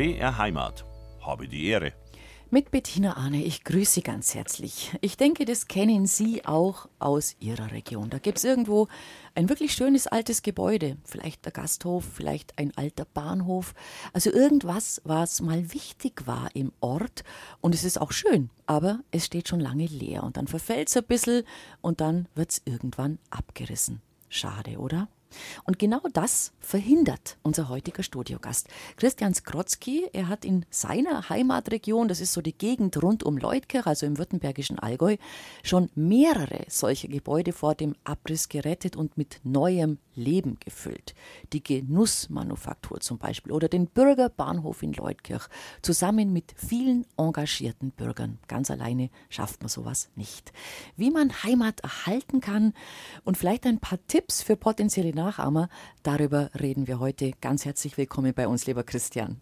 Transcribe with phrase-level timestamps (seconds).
[0.00, 0.86] BR Heimat.
[1.20, 1.92] Habe die Ehre.
[2.48, 4.96] Mit Bettina Arne, ich grüße Sie ganz herzlich.
[5.02, 8.08] Ich denke, das kennen Sie auch aus Ihrer Region.
[8.08, 8.88] Da gibt es irgendwo
[9.34, 13.74] ein wirklich schönes altes Gebäude, vielleicht der Gasthof, vielleicht ein alter Bahnhof.
[14.14, 17.22] Also irgendwas, was mal wichtig war im Ort
[17.60, 20.96] und es ist auch schön, aber es steht schon lange leer und dann verfällt es
[20.96, 21.42] ein bisschen
[21.82, 24.00] und dann wird es irgendwann abgerissen.
[24.30, 25.08] Schade, oder?
[25.64, 28.68] Und genau das verhindert unser heutiger Studiogast.
[28.96, 33.86] Christian Skrotzki, er hat in seiner Heimatregion, das ist so die Gegend rund um Leutkirch,
[33.86, 35.16] also im württembergischen Allgäu,
[35.62, 41.14] schon mehrere solche Gebäude vor dem Abriss gerettet und mit neuem Leben gefüllt.
[41.52, 45.48] Die Genussmanufaktur zum Beispiel oder den Bürgerbahnhof in Leutkirch,
[45.82, 48.38] zusammen mit vielen engagierten Bürgern.
[48.48, 50.52] Ganz alleine schafft man sowas nicht.
[50.96, 52.74] Wie man Heimat erhalten kann
[53.24, 55.68] und vielleicht ein paar Tipps für potenzielle Nachahmer,
[56.02, 57.32] darüber reden wir heute.
[57.42, 59.38] Ganz herzlich willkommen bei uns, lieber Christian.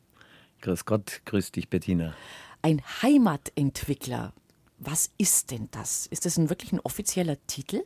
[0.60, 2.14] Grüß Gott, grüß dich, Bettina.
[2.62, 4.32] Ein Heimatentwickler.
[4.80, 6.06] Was ist denn das?
[6.06, 7.82] Ist das ein wirklich ein offizieller Titel?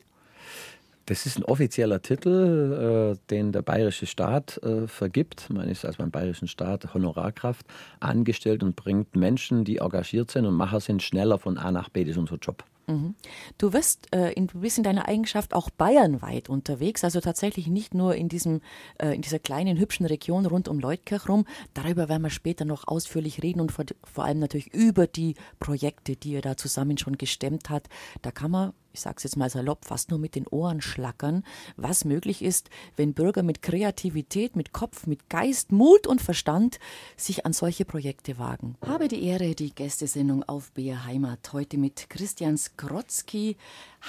[1.04, 5.50] Das ist ein offizieller Titel, äh, den der bayerische Staat äh, vergibt.
[5.50, 7.66] Man ist also beim bayerischen Staat Honorarkraft
[8.00, 12.04] angestellt und bringt Menschen, die engagiert sind und Macher sind, schneller von A nach B.
[12.04, 12.64] Das ist unser Job.
[12.86, 13.14] Mhm.
[13.58, 17.94] Du wirst, äh, in, du bist in deiner Eigenschaft auch bayernweit unterwegs, also tatsächlich nicht
[17.94, 18.60] nur in, diesem,
[18.98, 21.44] äh, in dieser kleinen, hübschen Region rund um Leutkirch rum.
[21.74, 26.16] Darüber werden wir später noch ausführlich reden und vor, vor allem natürlich über die Projekte,
[26.16, 27.88] die ihr da zusammen schon gestemmt habt.
[28.22, 31.44] Da kann man ich sage es jetzt mal salopp, fast nur mit den Ohren schlackern,
[31.76, 36.78] was möglich ist, wenn Bürger mit Kreativität, mit Kopf, mit Geist, Mut und Verstand
[37.16, 38.76] sich an solche Projekte wagen.
[38.84, 43.56] Habe die Ehre, die Gästesendung auf BR Heimat heute mit Christian Skrotzki,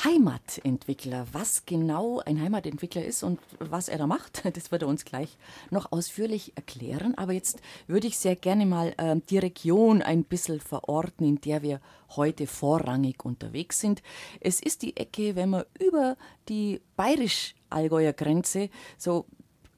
[0.04, 1.28] Heimatentwickler.
[1.34, 5.38] Was genau ein Heimatentwickler ist und was er da macht, das wird er uns gleich
[5.70, 7.16] noch ausführlich erklären.
[7.16, 11.62] Aber jetzt würde ich sehr gerne mal äh, die Region ein bisschen verorten, in der
[11.62, 11.80] wir
[12.16, 14.02] heute vorrangig unterwegs sind.
[14.40, 16.18] Es ist die Ecke, wenn man über
[16.50, 19.26] die bayerisch-Allgäuer Grenze so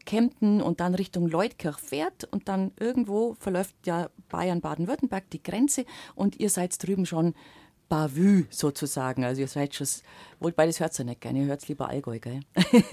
[0.05, 6.39] Kempten und dann Richtung Leutkirch fährt und dann irgendwo verläuft ja Bayern-Baden-Württemberg die Grenze und
[6.39, 7.33] ihr seid drüben schon
[7.89, 9.23] Bavü sozusagen.
[9.23, 9.87] Also ihr seid schon,
[10.39, 12.41] wohl beides hört ihr nicht gerne, ihr hört lieber Allgäu, gell?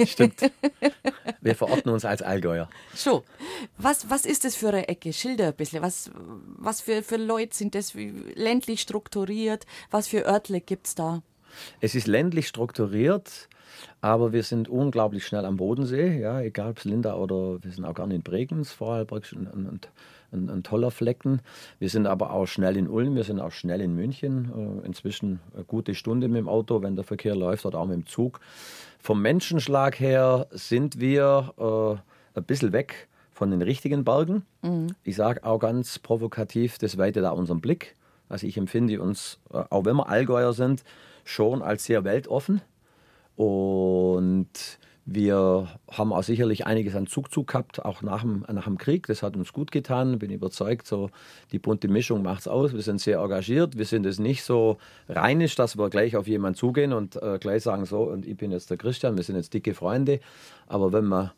[0.07, 0.41] Stimmt.
[1.41, 2.69] Wir verorten uns als Allgäuer.
[2.95, 3.25] So.
[3.79, 5.13] Was, was ist das für eine Ecke?
[5.13, 5.83] Schilder ein bisschen.
[5.83, 7.95] Was, was für, für Leute sind das?
[7.97, 9.67] Wie ländlich strukturiert?
[9.91, 11.23] Was für Örtle gibt es da?
[11.81, 13.49] Es ist ländlich strukturiert,
[14.01, 17.85] aber wir sind unglaublich schnell am Bodensee, ja, egal ob es Linda oder wir sind
[17.85, 19.89] auch gerne in Bregenz, Vorarlberg und, und
[20.33, 21.41] ein, ein, toller Flecken.
[21.79, 24.81] Wir sind aber auch schnell in Ulm, wir sind auch schnell in München.
[24.83, 27.97] Äh, inzwischen eine gute Stunde mit dem Auto, wenn der Verkehr läuft oder auch mit
[27.97, 28.41] dem Zug.
[28.99, 34.45] Vom Menschenschlag her sind wir äh, ein bisschen weg von den richtigen Bergen.
[34.63, 34.95] Mhm.
[35.05, 37.97] Ich sage auch ganz provokativ, das weitet da unseren Blick.
[38.29, 40.85] Also ich empfinde uns, äh, auch wenn wir Allgäuer sind,
[41.25, 42.61] schon als sehr weltoffen.
[43.37, 49.09] Und wir haben auch sicherlich einiges an Zugzug gehabt, auch nach dem, nach dem Krieg.
[49.09, 50.19] Das hat uns gut getan.
[50.21, 51.11] Bin überzeugt, so
[51.51, 52.73] die bunte Mischung macht es aus.
[52.73, 53.77] Wir sind sehr engagiert.
[53.77, 57.65] Wir sind es nicht so reinisch, dass wir gleich auf jemanden zugehen und äh, gleich
[57.65, 60.21] sagen, so, und ich bin jetzt der Christian, wir sind jetzt dicke Freunde.
[60.69, 61.33] Aber wenn man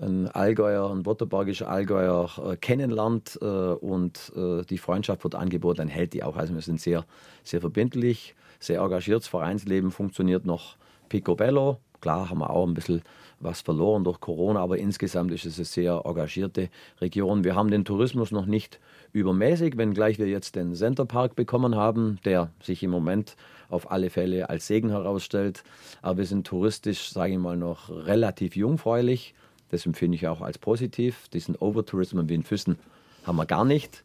[0.00, 5.88] einen Allgäuer, einen württembergischer Allgäuer äh, kennenlernt äh, und äh, die Freundschaft wird angeboten, dann
[5.88, 6.36] hält die auch.
[6.36, 7.04] Also wir sind sehr,
[7.44, 9.20] sehr verbindlich, sehr engagiert.
[9.20, 10.76] Das Vereinsleben funktioniert noch
[11.10, 11.78] picobello.
[12.02, 13.00] Klar haben wir auch ein bisschen
[13.38, 16.68] was verloren durch Corona, aber insgesamt ist es eine sehr engagierte
[17.00, 17.44] Region.
[17.44, 18.80] Wir haben den Tourismus noch nicht
[19.12, 23.36] übermäßig, wenngleich wir jetzt den Centerpark bekommen haben, der sich im Moment
[23.68, 25.62] auf alle Fälle als Segen herausstellt.
[26.02, 29.34] Aber wir sind touristisch, sage ich mal, noch relativ jungfräulich.
[29.70, 31.28] Das empfinde ich auch als positiv.
[31.28, 32.78] Diesen Overtourismus wie in Füssen
[33.24, 34.02] haben wir gar nicht.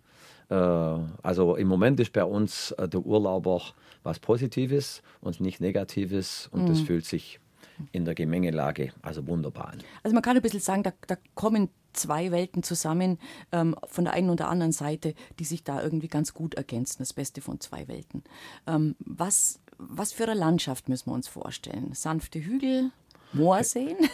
[0.49, 5.61] Äh, also im Moment ist bei uns äh, der Urlaub auch was Positives und nicht
[5.61, 6.67] Negatives und mhm.
[6.67, 7.39] das fühlt sich
[7.91, 8.91] in der Gemengelage.
[9.01, 9.73] Also wunderbar.
[10.03, 13.19] Also man kann ein bisschen sagen, da, da kommen zwei Welten zusammen
[13.51, 16.97] ähm, von der einen und der anderen Seite, die sich da irgendwie ganz gut ergänzen.
[16.99, 18.23] Das Beste von zwei Welten.
[18.67, 21.93] Ähm, was, was für eine Landschaft müssen wir uns vorstellen?
[21.93, 22.91] Sanfte Hügel,
[23.33, 23.97] Moorseen?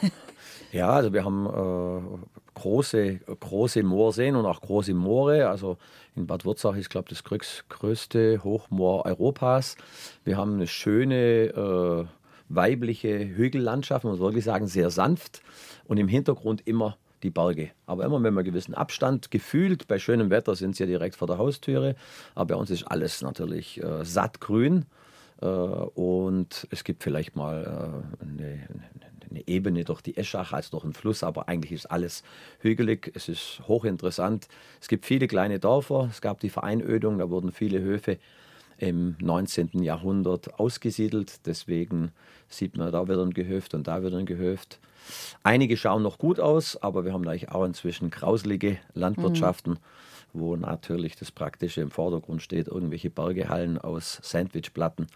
[0.71, 2.17] Ja, also wir haben äh,
[2.55, 5.47] große, große Moorseen und auch große Moore.
[5.47, 5.77] Also
[6.15, 9.77] in Bad Wurzach ist, glaube ich, das größte Hochmoor Europas.
[10.23, 12.05] Wir haben eine schöne äh,
[12.49, 15.41] weibliche Hügellandschaft, man muss wirklich sagen, sehr sanft
[15.85, 17.71] und im Hintergrund immer die Berge.
[17.85, 19.31] Aber immer mit einem gewissen Abstand.
[19.31, 21.95] Gefühlt, bei schönem Wetter sind sie ja direkt vor der Haustüre.
[22.35, 24.85] Aber bei uns ist alles natürlich äh, sattgrün.
[25.41, 28.67] Äh, und es gibt vielleicht mal äh, eine,
[29.29, 32.23] eine Ebene durch die Eschach als durch einen Fluss, aber eigentlich ist alles
[32.59, 33.11] hügelig.
[33.15, 34.47] Es ist hochinteressant.
[34.81, 36.09] Es gibt viele kleine Dörfer.
[36.11, 38.19] Es gab die Vereinödung, da wurden viele Höfe
[38.77, 39.83] im 19.
[39.83, 41.45] Jahrhundert ausgesiedelt.
[41.45, 42.11] Deswegen
[42.49, 44.79] sieht man da wieder ein Gehöft und da wieder ein Gehöft.
[45.43, 49.79] Einige schauen noch gut aus, aber wir haben natürlich auch inzwischen grauselige Landwirtschaften, mhm.
[50.33, 55.07] wo natürlich das Praktische im Vordergrund steht, irgendwelche Bergehallen aus Sandwichplatten.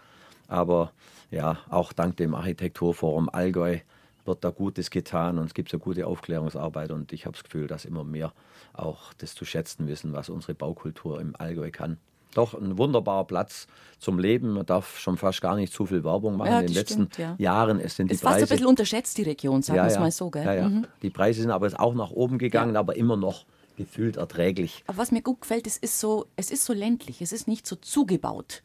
[0.46, 0.92] Aber
[1.30, 3.78] ja, auch dank dem Architekturforum Allgäu
[4.24, 7.66] wird da Gutes getan und es gibt so gute Aufklärungsarbeit und ich habe das Gefühl,
[7.66, 8.32] dass immer mehr
[8.74, 11.96] auch das zu schätzen wissen, was unsere Baukultur im Allgäu kann
[12.38, 13.66] doch ein wunderbarer Platz
[13.98, 14.52] zum Leben.
[14.52, 16.50] Man darf schon fast gar nicht zu viel Werbung machen.
[16.50, 17.34] Ja, in den letzten stimmt, ja.
[17.38, 18.24] Jahren es sind die Preise.
[18.24, 20.30] fast ein bisschen unterschätzt, die Region, sagen ja, wir es mal so.
[20.30, 20.68] Gell?
[20.68, 20.86] Mhm.
[21.02, 23.44] Die Preise sind aber auch nach oben gegangen, aber immer noch
[23.76, 24.82] gefühlt erträglich.
[24.86, 27.66] Aber was mir gut gefällt, es ist so, es ist so ländlich, es ist nicht
[27.66, 28.62] so zugebaut.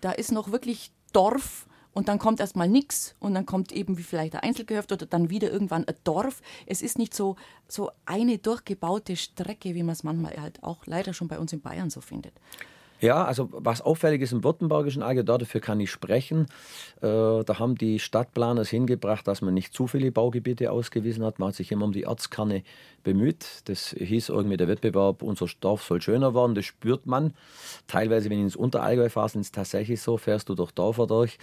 [0.00, 4.02] Da ist noch wirklich Dorf und dann kommt erstmal nichts und dann kommt eben wie
[4.02, 6.40] vielleicht ein Einzelgehöft oder dann wieder irgendwann ein Dorf.
[6.66, 7.36] Es ist nicht so,
[7.68, 11.60] so eine durchgebaute Strecke, wie man es manchmal halt auch leider schon bei uns in
[11.60, 12.34] Bayern so findet.
[13.00, 16.46] Ja, also was auffällig ist im württembergischen Allgäu, dafür kann ich sprechen.
[17.00, 21.38] Äh, da haben die Stadtplaner es hingebracht, dass man nicht zu viele Baugebiete ausgewiesen hat.
[21.38, 22.62] Man hat sich immer um die Ortskerne
[23.02, 23.62] bemüht.
[23.64, 26.54] Das hieß irgendwie der Wettbewerb, unser Dorf soll schöner werden.
[26.54, 27.32] Das spürt man.
[27.86, 31.38] Teilweise, wenn ich ins Unterallgäu fahre, ist es tatsächlich so, fährst du durch Dörfer durch,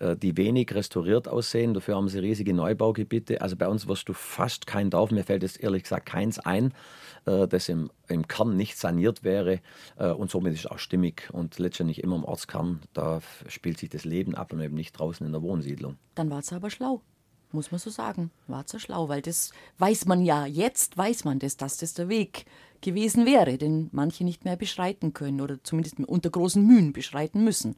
[0.00, 1.72] äh, die wenig restauriert aussehen.
[1.72, 3.40] Dafür haben sie riesige Neubaugebiete.
[3.42, 6.72] Also bei uns wirst du fast kein Dorf, mir fällt jetzt ehrlich gesagt keins ein,
[7.26, 9.60] äh, das im, im Kern nicht saniert wäre.
[9.98, 12.80] Äh, und somit ist es auch stimmig und letztendlich immer im Ortskern.
[12.92, 15.96] Da spielt sich das Leben ab und eben nicht draußen in der Wohnsiedlung.
[16.14, 17.02] Dann war es aber schlau.
[17.52, 18.30] Muss man so sagen.
[18.48, 20.46] War es schlau, weil das weiß man ja.
[20.46, 22.44] Jetzt weiß man das, dass das der Weg
[22.80, 27.76] gewesen wäre, den manche nicht mehr beschreiten können oder zumindest unter großen Mühen beschreiten müssen.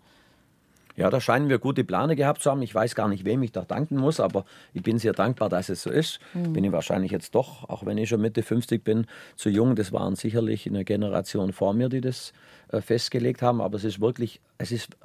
[0.98, 2.60] Ja, da scheinen wir gute Pläne gehabt zu haben.
[2.60, 5.68] Ich weiß gar nicht, wem ich da danken muss, aber ich bin sehr dankbar, dass
[5.68, 6.18] es so ist.
[6.34, 6.54] Mhm.
[6.54, 9.06] Bin ich wahrscheinlich jetzt doch, auch wenn ich schon Mitte 50 bin,
[9.36, 9.76] zu jung.
[9.76, 12.32] Das waren sicherlich eine Generation vor mir, die das
[12.72, 13.60] äh, festgelegt haben.
[13.60, 14.96] Aber es ist wirklich, es ist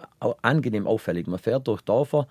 [0.41, 1.27] angenehm auffällig.
[1.27, 2.27] Man fährt durch Dörfer,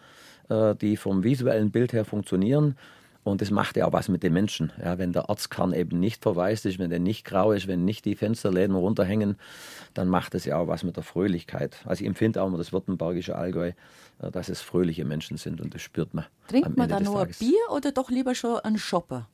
[0.49, 2.77] äh, die vom visuellen Bild her funktionieren
[3.25, 4.73] und das macht ja auch was mit den Menschen.
[4.83, 8.05] Ja, wenn der Ortskern eben nicht verwaist ist, wenn der nicht grau ist, wenn nicht
[8.05, 9.37] die Fensterläden runterhängen,
[9.95, 11.77] dann macht es ja auch was mit der Fröhlichkeit.
[11.85, 13.73] Also ich empfinde auch immer das württembergische Allgäu,
[14.21, 16.25] äh, dass es fröhliche Menschen sind und das spürt man.
[16.49, 17.39] Trinkt man da nur Tages.
[17.39, 19.29] Bier oder doch lieber schon einen Shopper?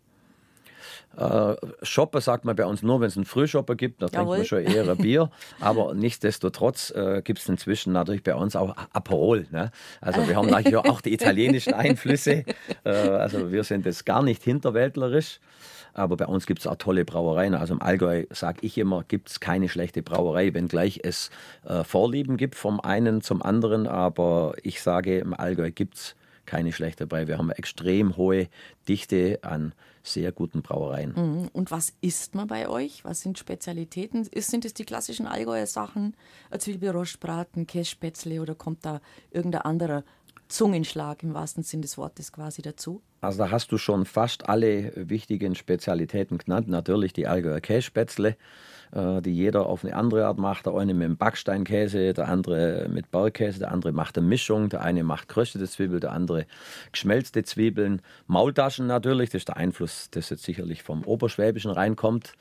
[1.17, 4.45] Äh, Shopper sagt man bei uns nur, wenn es einen Frühshopper gibt, da trinkt man
[4.45, 5.31] schon eher ein Bier.
[5.61, 9.47] Aber nichtsdestotrotz äh, gibt es inzwischen natürlich bei uns auch Aperol.
[9.51, 9.71] Ne?
[10.01, 12.45] Also wir haben natürlich auch die italienischen Einflüsse.
[12.85, 15.41] Äh, also wir sind jetzt gar nicht hinterwäldlerisch.
[15.95, 17.55] Aber bei uns gibt es auch tolle Brauereien.
[17.55, 21.31] Also im Allgäu, sage ich immer, gibt es keine schlechte Brauerei, wenngleich es
[21.67, 23.89] äh, Vorlieben gibt vom einen zum anderen.
[23.89, 26.17] Aber ich sage, im Allgäu gibt es
[26.49, 27.29] keine schlechte Brauerei.
[27.29, 28.49] Wir haben eine extrem hohe
[28.89, 31.13] Dichte an sehr guten Brauereien.
[31.15, 31.49] Mhm.
[31.53, 33.05] Und was isst man bei euch?
[33.05, 34.27] Was sind Spezialitäten?
[34.35, 36.17] Sind es die klassischen Allgäuer Sachen,
[36.57, 39.01] Zwiebelrostbraten, Kässpätzle oder kommt da
[39.31, 40.05] irgendein anderer
[40.49, 43.03] Zungenschlag im wahrsten Sinn des Wortes quasi dazu?
[43.21, 46.69] Also da hast du schon fast alle wichtigen Spezialitäten genannt.
[46.69, 48.37] Natürlich die Allgäuer Kässpätzle,
[48.93, 50.67] die jeder auf eine andere Art macht.
[50.67, 54.69] Der eine mit dem Backsteinkäse, der andere mit Bergkäse, der andere macht eine Mischung.
[54.69, 56.47] Der eine macht geröstete Zwiebeln, der andere
[56.93, 58.01] geschmelzte Zwiebeln.
[58.27, 62.33] Maultaschen natürlich, das ist der Einfluss, das jetzt sicherlich vom Oberschwäbischen reinkommt.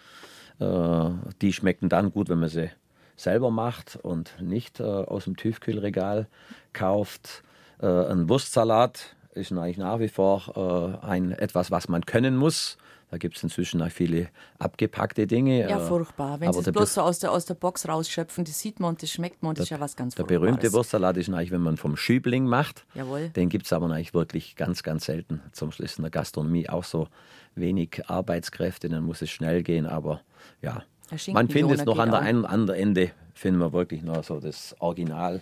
[0.59, 1.09] Äh,
[1.41, 2.69] die schmecken dann gut, wenn man sie
[3.15, 6.27] selber macht und nicht äh, aus dem Tiefkühlregal
[6.73, 7.43] kauft.
[7.79, 12.77] ein Wurstsalat ist eigentlich nach wie vor ein, etwas, was man können muss.
[13.09, 14.27] Da gibt es inzwischen auch viele
[14.59, 15.61] abgepackte Dinge.
[15.69, 16.41] Ja, äh, furchtbar.
[16.41, 19.01] Wenn Sie es bloß so aus der, aus der Box rausschöpfen, das sieht man und
[19.01, 21.61] das schmeckt man und das ist ja was ganz Der berühmte Wurstsalat ist eigentlich, wenn
[21.61, 22.85] man vom Schübling macht.
[22.95, 23.29] Jawohl.
[23.29, 25.41] Den gibt es aber eigentlich wirklich ganz, ganz selten.
[25.53, 27.07] Zum Schluss in der Gastronomie auch so
[27.55, 30.21] wenig Arbeitskräfte, dann muss es schnell gehen, aber
[30.61, 30.83] ja.
[31.31, 34.41] Man findet es noch an der einen oder anderen Ende, finden wir wirklich noch so
[34.41, 35.41] das Original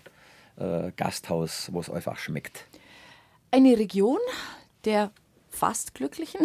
[0.57, 2.67] äh, Gasthaus, wo es einfach schmeckt.
[3.49, 4.19] Eine Region
[4.83, 5.11] der
[5.55, 6.41] fast Glücklichen.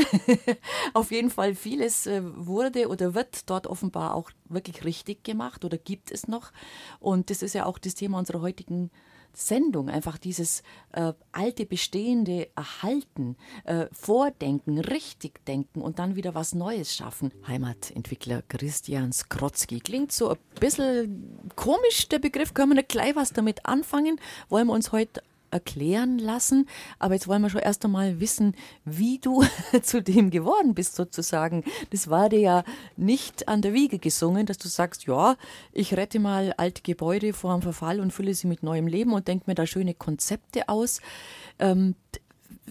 [0.94, 5.78] Auf jeden Fall vieles äh, wurde oder wird dort offenbar auch wirklich richtig gemacht oder
[5.78, 6.52] gibt es noch.
[6.98, 8.90] Und das ist ja auch das Thema unserer heutigen
[9.32, 10.62] Sendung, einfach dieses
[10.92, 17.32] äh, alte Bestehende erhalten, äh, vordenken, richtig denken und dann wieder was Neues schaffen.
[17.46, 19.80] Heimatentwickler Christian Skrotzki.
[19.80, 22.54] Klingt so ein bisschen komisch, der Begriff.
[22.54, 24.20] Können wir nicht gleich was damit anfangen?
[24.48, 26.68] Wollen wir uns heute erklären lassen.
[26.98, 28.54] Aber jetzt wollen wir schon erst einmal wissen,
[28.84, 29.44] wie du
[29.82, 31.64] zu dem geworden bist, sozusagen.
[31.90, 32.64] Das war dir ja
[32.96, 35.36] nicht an der Wiege gesungen, dass du sagst, ja,
[35.72, 39.28] ich rette mal alte Gebäude vor dem Verfall und fülle sie mit neuem Leben und
[39.28, 41.00] denke mir da schöne Konzepte aus.
[41.58, 41.94] Ähm,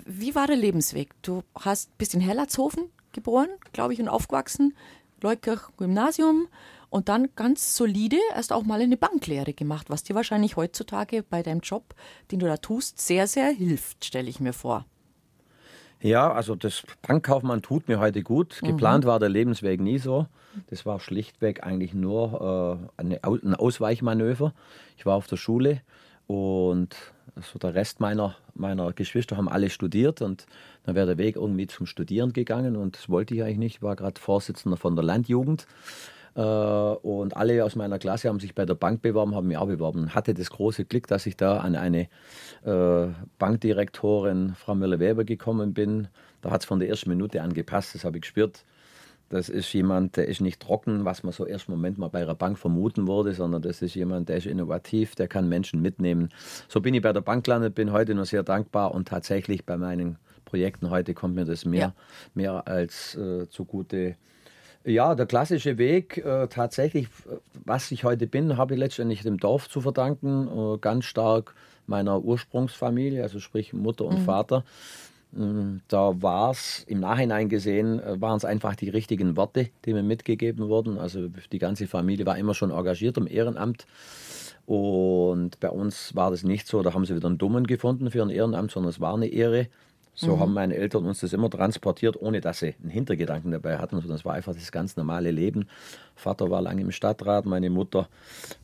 [0.06, 1.10] wie war der Lebensweg?
[1.22, 4.76] Du hast bist in Hellertshofen geboren, glaube ich, und aufgewachsen,
[5.22, 6.48] Leutkirch Gymnasium
[6.90, 11.44] und dann ganz solide erst auch mal eine Banklehre gemacht, was dir wahrscheinlich heutzutage bei
[11.44, 11.96] deinem Job,
[12.32, 14.86] den du da tust, sehr, sehr hilft, stelle ich mir vor.
[16.02, 18.60] Ja, also das Bankkaufmann tut mir heute gut.
[18.62, 18.68] Mhm.
[18.68, 20.28] Geplant war der Lebensweg nie so.
[20.68, 24.54] Das war schlichtweg eigentlich nur äh, eine, ein Ausweichmanöver.
[24.98, 25.82] Ich war auf der Schule
[26.26, 26.96] und
[27.36, 30.46] also der Rest meiner, meiner Geschwister haben alle studiert und
[30.84, 33.76] dann wäre der Weg irgendwie zum Studieren gegangen und das wollte ich eigentlich nicht.
[33.78, 35.68] Ich war gerade Vorsitzender von der Landjugend
[36.42, 40.16] und alle aus meiner Klasse haben sich bei der Bank beworben, haben mich auch beworben.
[40.16, 42.08] Hatte das große Glück, dass ich da an eine
[42.64, 43.08] äh,
[43.40, 46.08] Bankdirektorin, Frau Müller-Weber, gekommen bin.
[46.42, 48.64] Da hat es von der ersten Minute an gepasst, das habe ich gespürt.
[49.30, 52.36] Das ist jemand, der ist nicht trocken, was man so erst Moment mal bei einer
[52.36, 56.30] Bank vermuten würde, sondern das ist jemand, der ist innovativ, der kann Menschen mitnehmen.
[56.68, 59.78] So bin ich bei der Bank gelandet, bin heute noch sehr dankbar und tatsächlich bei
[59.78, 61.94] meinen Projekten heute kommt mir das mehr, ja.
[62.34, 64.16] mehr als äh, zugute.
[64.86, 67.08] Ja, der klassische Weg, äh, tatsächlich,
[67.66, 71.54] was ich heute bin, habe ich letztendlich dem Dorf zu verdanken, äh, ganz stark
[71.86, 74.26] meiner Ursprungsfamilie, also sprich Mutter und mhm.
[74.26, 74.64] Vater.
[75.32, 79.94] Mm, da war es im Nachhinein gesehen, äh, waren es einfach die richtigen Worte, die
[79.94, 80.98] mir mitgegeben wurden.
[80.98, 83.86] Also die ganze Familie war immer schon engagiert im Ehrenamt.
[84.66, 88.22] Und bei uns war das nicht so, da haben sie wieder einen Dummen gefunden für
[88.22, 89.68] ein Ehrenamt, sondern es war eine Ehre.
[90.20, 90.40] So mhm.
[90.42, 94.18] haben meine Eltern uns das immer transportiert, ohne dass sie einen Hintergedanken dabei hatten, sondern
[94.18, 95.70] es war einfach das ganz normale Leben.
[96.16, 98.10] Vater war lange im Stadtrat, meine Mutter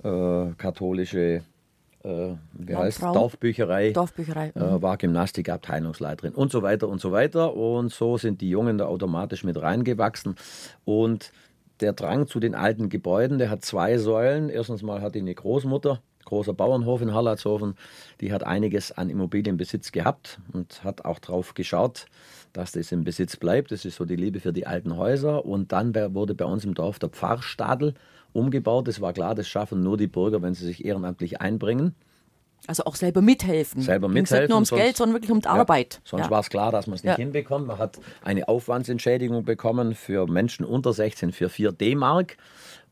[0.03, 1.43] äh, katholische
[2.03, 4.51] äh, wie heißt Dorfbücherei, Dorfbücherei.
[4.53, 4.81] Äh, mhm.
[4.81, 7.55] war Gymnastikabteilungsleiterin und so weiter und so weiter.
[7.55, 10.35] Und so sind die Jungen da automatisch mit reingewachsen.
[10.83, 11.31] Und
[11.79, 14.49] der Drang zu den alten Gebäuden, der hat zwei Säulen.
[14.49, 17.75] Erstens mal hat die eine Großmutter, großer Bauernhof in Hallertshofen,
[18.19, 22.07] die hat einiges an Immobilienbesitz gehabt und hat auch darauf geschaut,
[22.53, 23.71] dass das im Besitz bleibt.
[23.71, 25.45] Das ist so die Liebe für die alten Häuser.
[25.45, 27.93] Und dann wurde bei uns im Dorf der Pfarrstadel
[28.33, 28.87] umgebaut.
[28.87, 31.95] Es war klar, das schaffen nur die Bürger, wenn sie sich ehrenamtlich einbringen.
[32.67, 33.81] Also auch selber mithelfen.
[33.81, 34.43] Selber mithelfen.
[34.43, 36.01] Nicht nur ums sonst, Geld, sondern wirklich um die Arbeit.
[36.03, 36.31] sonst ja.
[36.31, 37.17] war es klar, dass man es nicht ja.
[37.17, 37.67] hinbekommt.
[37.67, 42.37] Man hat eine Aufwandsentschädigung bekommen für Menschen unter 16 für 4 D-Mark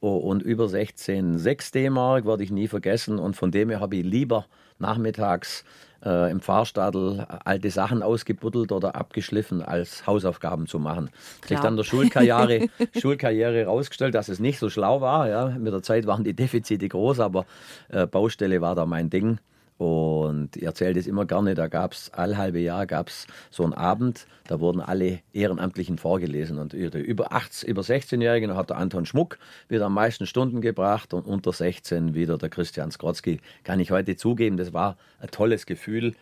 [0.01, 3.19] oh, und über 16 6 D-Mark, werde ich nie vergessen.
[3.19, 4.45] Und von dem her habe ich lieber
[4.79, 5.63] nachmittags
[6.05, 11.09] äh, im Fahrstadel alte Sachen ausgebuddelt oder abgeschliffen, als Hausaufgaben zu machen.
[11.47, 12.67] Sich dann der Schulkarriere,
[12.99, 15.29] Schulkarriere rausgestellt, dass es nicht so schlau war.
[15.29, 15.47] Ja.
[15.49, 17.45] Mit der Zeit waren die Defizite groß, aber
[17.89, 19.39] äh, Baustelle war da mein Ding.
[19.77, 23.73] Und ich erzähle das immer gerne, da gab es all halbe Jahr gab's so einen
[23.73, 26.57] Abend, da wurden alle Ehrenamtlichen vorgelesen.
[26.57, 29.39] Und über, 18, über 16-Jährigen hat der Anton Schmuck
[29.69, 33.39] wieder am meisten Stunden gebracht und unter 16 wieder der Christian Skrotzki.
[33.63, 36.13] Kann ich heute zugeben, das war ein tolles Gefühl,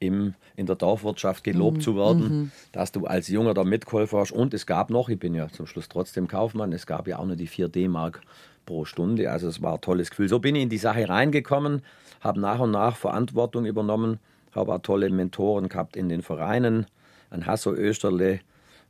[0.00, 1.82] im, in der Dorfwirtschaft gelobt mhm.
[1.82, 2.50] zu werden, mhm.
[2.72, 4.32] dass du als Junger da mitgeholfen hast.
[4.32, 7.26] Und es gab noch, ich bin ja zum Schluss trotzdem Kaufmann, es gab ja auch
[7.26, 8.20] nur die 4 D-Mark
[8.66, 9.30] pro Stunde.
[9.30, 10.28] Also es war ein tolles Gefühl.
[10.28, 11.82] So bin ich in die Sache reingekommen,
[12.20, 14.18] habe nach und nach Verantwortung übernommen,
[14.52, 16.86] habe auch tolle Mentoren gehabt in den Vereinen,
[17.30, 18.40] ein Hasso Österle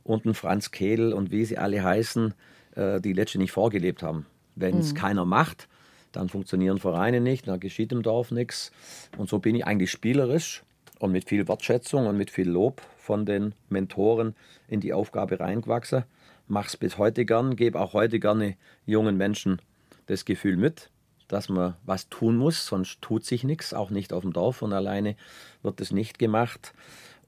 [0.03, 2.33] und ein Franz Kehl und wie sie alle heißen,
[2.75, 4.25] äh, die letztendlich vorgelebt haben.
[4.55, 4.97] Wenn es mhm.
[4.97, 5.67] keiner macht,
[6.11, 8.71] dann funktionieren Vereine nicht, dann geschieht im Dorf nichts.
[9.17, 10.63] Und so bin ich eigentlich spielerisch
[10.99, 14.35] und mit viel Wertschätzung und mit viel Lob von den Mentoren
[14.67, 16.03] in die Aufgabe reingewachsen.
[16.47, 18.55] Mach's bis heute gern, gebe auch heute gerne
[18.85, 19.61] jungen Menschen
[20.07, 20.89] das Gefühl mit,
[21.29, 24.73] dass man was tun muss, sonst tut sich nichts, auch nicht auf dem Dorf und
[24.73, 25.15] alleine
[25.63, 26.73] wird das nicht gemacht.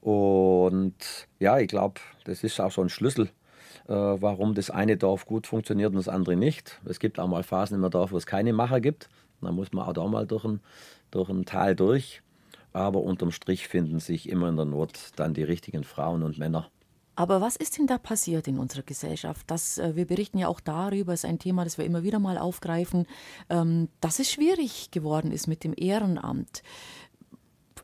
[0.02, 0.94] Und
[1.38, 3.30] ja, ich glaube, das ist auch so ein Schlüssel,
[3.86, 6.80] äh, warum das eine Dorf gut funktioniert und das andere nicht.
[6.84, 9.08] Es gibt auch mal Phasen im Dorf, wo es keine Macher gibt.
[9.40, 10.60] Da muss man auch da mal durch ein,
[11.12, 12.22] durch ein Tal durch.
[12.72, 16.68] Aber unterm Strich finden sich immer in der Not dann die richtigen Frauen und Männer.
[17.14, 19.44] Aber was ist denn da passiert in unserer Gesellschaft?
[19.50, 22.38] Das, äh, wir berichten ja auch darüber, ist ein Thema, das wir immer wieder mal
[22.38, 23.06] aufgreifen,
[23.50, 26.62] ähm, dass es schwierig geworden ist mit dem Ehrenamt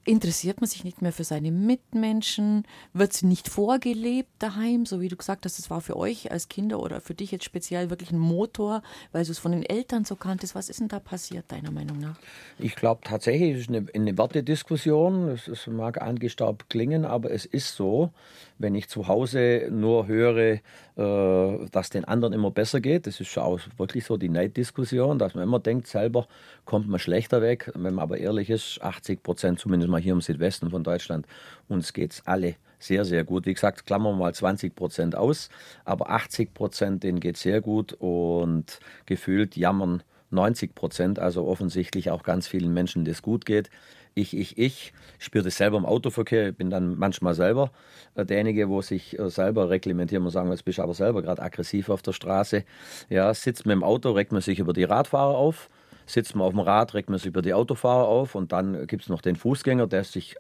[0.09, 2.65] interessiert man sich nicht mehr für seine Mitmenschen?
[2.95, 6.49] Wird sie nicht vorgelebt daheim, so wie du gesagt hast, das war für euch als
[6.49, 10.07] Kinder oder für dich jetzt speziell wirklich ein Motor, weil du es von den Eltern
[10.07, 10.55] so kanntest.
[10.55, 12.19] Was ist denn da passiert, deiner Meinung nach?
[12.59, 15.29] Ich glaube tatsächlich, es ist eine, eine Wertediskussion.
[15.29, 18.11] Es, es mag angestaubt klingen, aber es ist so,
[18.57, 20.61] wenn ich zu Hause nur höre,
[20.99, 23.07] dass den anderen immer besser geht.
[23.07, 26.27] Das ist auch wirklich so die Neiddiskussion, dass man immer denkt, selber
[26.65, 27.71] kommt man schlechter weg.
[27.75, 31.27] Wenn man aber ehrlich ist, 80 Prozent zumindest mal hier im Südwesten von Deutschland,
[31.69, 33.47] uns geht es alle sehr, sehr gut.
[33.47, 35.51] Wie gesagt, klammern wir mal 20 Prozent aus,
[35.85, 42.11] aber 80 Prozent, denen geht es sehr gut und gefühlt jammern 90 Prozent, also offensichtlich
[42.11, 43.71] auch ganz vielen Menschen, das gut geht.
[44.19, 47.71] Ich, ich, ich spüre das selber im Autoverkehr, bin dann manchmal selber
[48.15, 51.41] äh, derjenige, wo sich äh, selber reglementieren muss, sagen, jetzt bist du aber selber gerade
[51.43, 52.65] aggressiv auf der Straße.
[53.09, 55.71] Ja, sitzt man im Auto, regt man sich über die Radfahrer auf,
[56.07, 59.05] sitzt man auf dem Rad, regt man sich über die Autofahrer auf und dann gibt
[59.05, 60.37] es noch den Fußgänger, der sich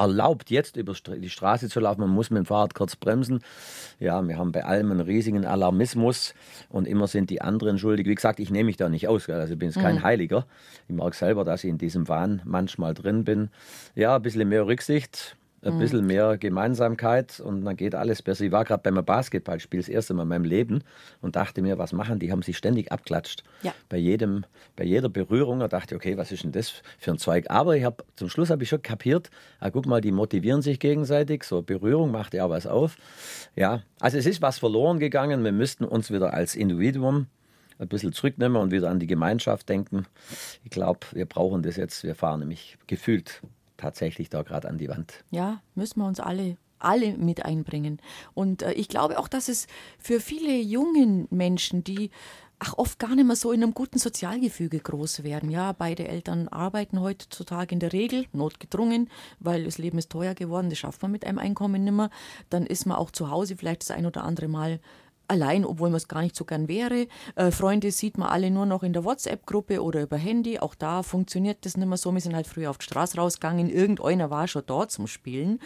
[0.00, 2.00] erlaubt, jetzt über die Straße zu laufen.
[2.00, 3.42] Man muss mit dem Fahrrad kurz bremsen.
[3.98, 6.34] Ja, wir haben bei allem einen riesigen Alarmismus
[6.68, 8.06] und immer sind die anderen schuldig.
[8.06, 9.28] Wie gesagt, ich nehme mich da nicht aus.
[9.28, 10.02] Also ich bin jetzt kein mhm.
[10.02, 10.46] Heiliger.
[10.88, 13.50] Ich merke selber, dass ich in diesem Wahn manchmal drin bin.
[13.94, 15.78] Ja, ein bisschen mehr Rücksicht ein mhm.
[15.78, 18.44] bisschen mehr Gemeinsamkeit und dann geht alles besser.
[18.44, 20.82] Ich war gerade beim Basketballspiel das erste Mal in meinem Leben
[21.20, 22.32] und dachte mir, was machen die?
[22.32, 23.44] Haben sich ständig abklatscht.
[23.62, 23.74] Ja.
[23.88, 24.44] Bei, jedem,
[24.76, 25.60] bei jeder Berührung.
[25.60, 27.46] Da dachte ich, okay, was ist denn das für ein Zeug?
[27.50, 30.78] Aber ich hab, zum Schluss habe ich schon kapiert, ah, guck mal, die motivieren sich
[30.78, 31.44] gegenseitig.
[31.44, 32.96] So Berührung macht ja was auf.
[33.54, 35.44] Ja, also es ist was verloren gegangen.
[35.44, 37.26] Wir müssten uns wieder als Individuum
[37.78, 40.06] ein bisschen zurücknehmen und wieder an die Gemeinschaft denken.
[40.64, 42.04] Ich glaube, wir brauchen das jetzt.
[42.04, 43.42] Wir fahren nämlich gefühlt
[43.80, 45.24] tatsächlich da gerade an die Wand.
[45.30, 48.00] Ja, müssen wir uns alle alle mit einbringen.
[48.32, 49.66] Und äh, ich glaube auch, dass es
[49.98, 52.10] für viele jungen Menschen, die
[52.60, 55.50] ach, oft gar nicht mehr so in einem guten Sozialgefüge groß werden.
[55.50, 59.10] Ja, beide Eltern arbeiten heutzutage in der Regel, notgedrungen,
[59.40, 62.10] weil das Leben ist teuer geworden, das schafft man mit einem Einkommen nicht mehr.
[62.50, 64.80] Dann ist man auch zu Hause vielleicht das ein oder andere Mal
[65.30, 67.06] allein, obwohl man es gar nicht so gern wäre.
[67.36, 70.58] Äh, Freunde sieht man alle nur noch in der WhatsApp-Gruppe oder über Handy.
[70.58, 72.12] Auch da funktioniert das nicht mehr so.
[72.12, 73.70] Wir sind halt früher auf die Straße rausgegangen.
[73.70, 75.60] Irgendeiner war schon dort zum Spielen.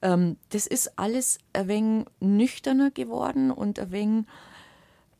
[0.00, 4.24] Ähm, das ist alles ein wenig nüchterner geworden und ein wenig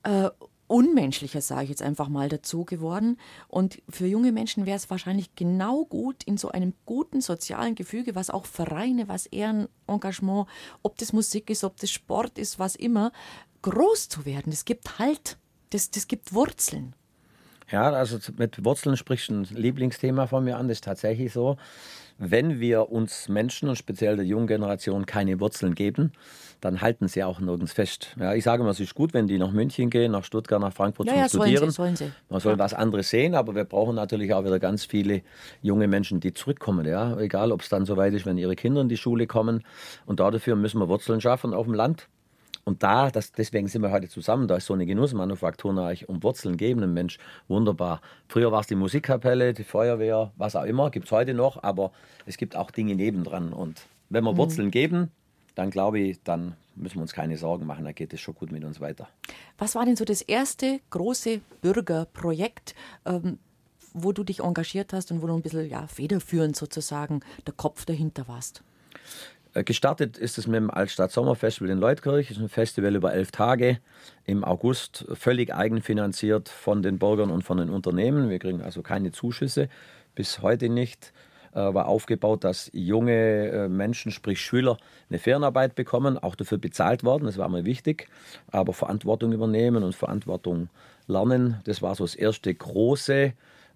[0.04, 0.30] äh,
[0.72, 3.18] unmenschlicher, sage ich jetzt einfach mal, dazu geworden.
[3.48, 8.14] Und für junge Menschen wäre es wahrscheinlich genau gut, in so einem guten sozialen Gefüge,
[8.14, 10.48] was auch Vereine, was Ehrenengagement,
[10.82, 13.12] ob das Musik ist, ob das Sport ist, was immer,
[13.62, 14.52] groß zu werden.
[14.52, 15.38] Es gibt Halt,
[15.70, 16.94] das, das gibt Wurzeln.
[17.70, 21.56] Ja, also mit Wurzeln sprichst du ein Lieblingsthema von mir an, das ist tatsächlich so.
[22.18, 26.12] Wenn wir uns Menschen und speziell der jungen Generation keine Wurzeln geben,
[26.60, 28.14] dann halten sie auch nirgends fest.
[28.20, 30.72] Ja, ich sage mal, es ist gut, wenn die nach München gehen, nach Stuttgart, nach
[30.72, 31.70] Frankfurt ja, zum ja, Studieren.
[31.70, 32.16] Sollen sie, sollen sie.
[32.28, 32.58] Man soll ja.
[32.58, 35.22] was anderes sehen, aber wir brauchen natürlich auch wieder ganz viele
[35.62, 36.86] junge Menschen, die zurückkommen.
[36.86, 37.18] Ja?
[37.18, 39.64] Egal, ob es dann soweit ist, wenn ihre Kinder in die Schule kommen.
[40.06, 42.08] Und dafür müssen wir Wurzeln schaffen auf dem Land.
[42.64, 46.22] Und da, das, deswegen sind wir heute zusammen, da ist so eine Genussmanufaktur nach um
[46.22, 48.00] Wurzeln gebenden Mensch wunderbar.
[48.28, 51.90] Früher war es die Musikkapelle, die Feuerwehr, was auch immer, gibt es heute noch, aber
[52.24, 53.52] es gibt auch Dinge nebendran.
[53.52, 54.36] Und wenn wir mhm.
[54.36, 55.10] Wurzeln geben,
[55.54, 58.52] dann glaube ich, dann müssen wir uns keine Sorgen machen, dann geht es schon gut
[58.52, 59.08] mit uns weiter.
[59.58, 63.38] Was war denn so das erste große Bürgerprojekt, ähm,
[63.92, 67.84] wo du dich engagiert hast und wo du ein bisschen ja, federführend sozusagen der Kopf
[67.84, 68.62] dahinter warst?
[69.54, 72.28] Äh, gestartet ist es mit dem Altstadt Sommerfestival in Leutkirch.
[72.28, 73.78] Das ist ein Festival über elf Tage
[74.24, 78.30] im August, völlig eigenfinanziert von den Bürgern und von den Unternehmen.
[78.30, 79.68] Wir kriegen also keine Zuschüsse,
[80.14, 81.12] bis heute nicht.
[81.54, 84.78] Äh, war aufgebaut, dass junge äh, Menschen, sprich Schüler,
[85.10, 87.24] eine Ferienarbeit bekommen, auch dafür bezahlt werden.
[87.24, 88.08] Das war mir wichtig.
[88.50, 90.70] Aber Verantwortung übernehmen und Verantwortung
[91.06, 93.34] lernen, das war so das erste große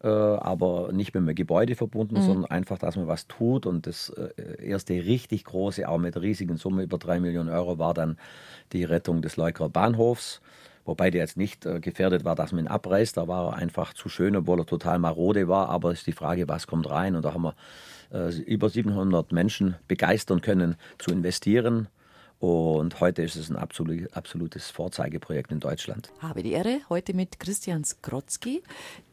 [0.09, 2.23] aber nicht mit einem Gebäude verbunden, mhm.
[2.23, 3.67] sondern einfach, dass man was tut.
[3.67, 7.95] Und das äh, erste richtig große, auch mit riesigen Summe über drei Millionen Euro, war
[7.95, 8.19] dann
[8.73, 10.41] die Rettung des Leukerer Bahnhofs.
[10.85, 13.17] Wobei der jetzt nicht äh, gefährdet war, dass man ihn abreißt.
[13.17, 15.69] Da war er einfach zu schön, obwohl er total marode war.
[15.69, 17.17] Aber es ist die Frage, was kommt rein?
[17.17, 17.55] Und da haben wir
[18.47, 21.89] über 700 Menschen begeistern können, zu investieren.
[22.39, 26.13] Und heute ist es ein absolutes Vorzeigeprojekt in Deutschland.
[26.21, 28.63] Habe die Ehre, heute mit Christian Skrotzki,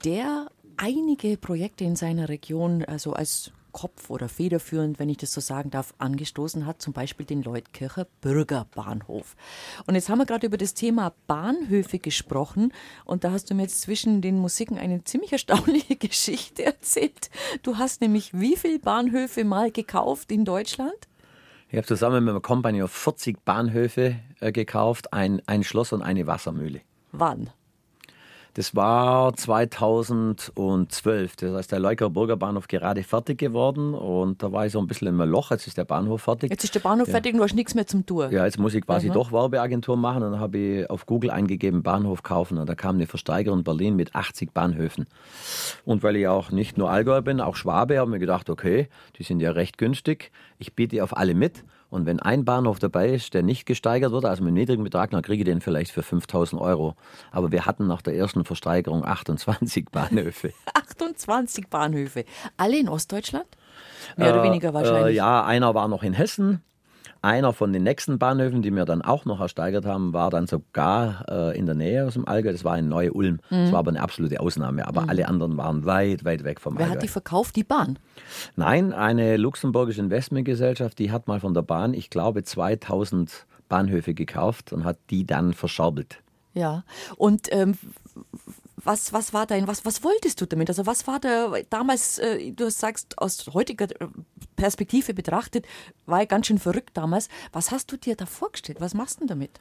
[0.04, 5.42] der einige Projekte in seiner Region, also als Kopf oder federführend, wenn ich das so
[5.42, 9.36] sagen darf, angestoßen hat, zum Beispiel den Leutkircher Bürgerbahnhof.
[9.88, 12.72] Und jetzt haben wir gerade über das Thema Bahnhöfe gesprochen
[13.04, 17.30] und da hast du mir jetzt zwischen den Musiken eine ziemlich erstaunliche Geschichte erzählt.
[17.64, 20.94] Du hast nämlich wie viele Bahnhöfe mal gekauft in Deutschland?
[21.70, 26.28] Ich habe zusammen mit einer Company 40 Bahnhöfe äh, gekauft, ein, ein Schloss und eine
[26.28, 26.82] Wassermühle.
[27.12, 27.50] Wann?
[28.56, 31.36] Das war 2012.
[31.38, 35.08] Das heißt, der Leuker Bürgerbahnhof gerade fertig geworden und da war ich so ein bisschen
[35.08, 35.50] im Loch.
[35.50, 36.52] Jetzt ist der Bahnhof fertig.
[36.52, 37.14] Jetzt ist der Bahnhof ja.
[37.14, 38.32] fertig und du hast nichts mehr zum Tour.
[38.32, 39.14] Ja, jetzt muss ich quasi mhm.
[39.14, 42.96] doch Werbeagentur machen und dann habe ich auf Google eingegeben Bahnhof kaufen und da kam
[42.96, 45.08] eine Versteigerung in Berlin mit 80 Bahnhöfen.
[45.84, 48.88] Und weil ich auch nicht nur Allgäuer bin, auch Schwabe, habe ich mir gedacht, okay,
[49.18, 50.32] die sind ja recht günstig.
[50.60, 51.64] Ich biete auf alle mit
[51.94, 55.12] und wenn ein Bahnhof dabei ist, der nicht gesteigert wird, also mit einem niedrigen Betrag,
[55.12, 56.96] dann kriege ich den vielleicht für 5000 Euro.
[57.30, 60.54] Aber wir hatten nach der ersten Versteigerung 28 Bahnhöfe.
[60.74, 62.26] 28 Bahnhöfe.
[62.58, 63.46] Alle in Ostdeutschland?
[64.18, 65.14] Mehr oder weniger wahrscheinlich.
[65.14, 66.64] Äh, ja, einer war noch in Hessen.
[67.24, 71.26] Einer von den nächsten Bahnhöfen, die wir dann auch noch ersteigert haben, war dann sogar
[71.30, 72.52] äh, in der Nähe aus dem Allgäu.
[72.52, 73.40] Das war in Neu-Ulm.
[73.50, 74.86] Das war aber eine absolute Ausnahme.
[74.86, 76.96] Aber alle anderen waren weit, weit weg vom Wer Allgäu.
[76.96, 77.56] hat die verkauft?
[77.56, 77.98] Die Bahn.
[78.58, 84.74] Nein, eine luxemburgische Investmentgesellschaft, die hat mal von der Bahn, ich glaube, 2000 Bahnhöfe gekauft
[84.74, 86.22] und hat die dann verscherbelt.
[86.54, 86.84] Ja.
[87.16, 87.78] Und ähm,
[88.84, 90.70] was, was war dein, was, was wolltest du damit?
[90.70, 94.08] Also was war da damals, äh, du sagst aus heutiger äh,
[94.56, 95.66] Perspektive betrachtet,
[96.06, 97.30] war ja ganz schön verrückt damals.
[97.52, 98.82] Was hast du dir da vorgestellt?
[98.82, 99.60] Was machst du damit?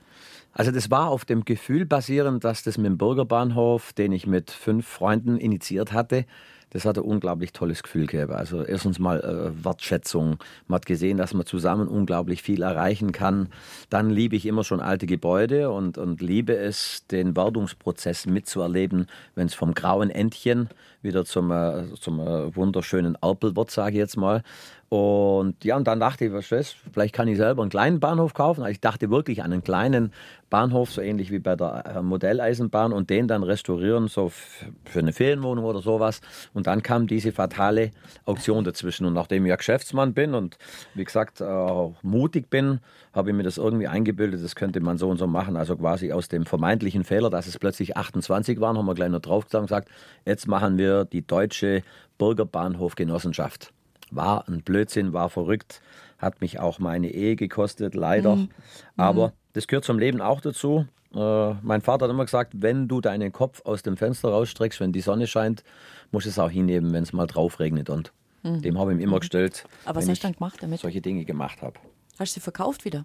[0.52, 4.50] Also das war auf dem Gefühl basierend, dass das mit dem Bürgerbahnhof, den ich mit
[4.50, 6.26] fünf Freunden initiiert hatte,
[6.72, 8.32] das hat ein unglaublich tolles Gefühl gegeben.
[8.32, 10.38] Also erstens mal äh, Wertschätzung.
[10.68, 13.48] Man hat gesehen, dass man zusammen unglaublich viel erreichen kann.
[13.90, 19.46] Dann liebe ich immer schon alte Gebäude und, und liebe es, den Werdungsprozess mitzuerleben, wenn
[19.46, 20.70] es vom grauen Entchen
[21.02, 24.42] wieder zum, äh, zum äh, wunderschönen Erpel wird, sage ich jetzt mal.
[24.92, 28.34] Und ja, und dann dachte ich, was ist, vielleicht kann ich selber einen kleinen Bahnhof
[28.34, 28.60] kaufen.
[28.60, 30.12] Also ich dachte wirklich an einen kleinen
[30.50, 34.30] Bahnhof, so ähnlich wie bei der äh, Modelleisenbahn und den dann restaurieren, so
[34.84, 36.20] für eine Ferienwohnung oder sowas.
[36.52, 37.92] Und dann kam diese fatale
[38.26, 39.06] Auktion dazwischen.
[39.06, 40.58] Und nachdem ich ja Geschäftsmann bin und
[40.92, 42.80] wie gesagt auch mutig bin,
[43.14, 45.56] habe ich mir das irgendwie eingebildet, das könnte man so und so machen.
[45.56, 49.20] Also quasi aus dem vermeintlichen Fehler, dass es plötzlich 28 waren, haben wir gleich noch
[49.20, 49.88] drauf gesagt,
[50.26, 51.82] jetzt machen wir die deutsche
[52.18, 53.72] Bürgerbahnhofgenossenschaft
[54.14, 55.80] war ein Blödsinn, war verrückt,
[56.18, 58.36] hat mich auch meine Ehe gekostet, leider.
[58.36, 58.48] Mhm.
[58.96, 60.86] Aber das gehört zum Leben auch dazu.
[61.14, 64.92] Äh, mein Vater hat immer gesagt, wenn du deinen Kopf aus dem Fenster rausstreckst, wenn
[64.92, 65.64] die Sonne scheint,
[66.10, 67.90] musst du es auch hinnehmen, wenn es mal drauf regnet.
[67.90, 68.62] Und mhm.
[68.62, 70.80] dem habe ich ihm immer gestellt, Aber was hast ich du dann gemacht damit?
[70.80, 71.74] solche Dinge gemacht habe.
[72.18, 73.04] Hast du sie verkauft wieder?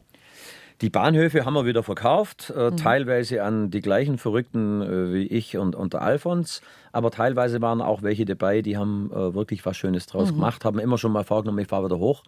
[0.82, 2.78] Die Bahnhöfe haben wir wieder verkauft, äh, mhm.
[2.78, 6.62] teilweise an die gleichen Verrückten äh, wie ich und, und der Alfons,
[6.92, 10.36] aber teilweise waren auch welche dabei, die haben äh, wirklich was Schönes draus mhm.
[10.36, 12.24] gemacht, haben immer schon mal vorgenommen, ich fahre wieder hoch,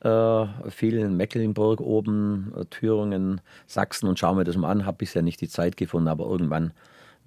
[0.00, 4.98] äh, viel in Mecklenburg oben, äh, Thüringen, Sachsen und schaue mir das mal an, habe
[4.98, 6.72] bisher nicht die Zeit gefunden, aber irgendwann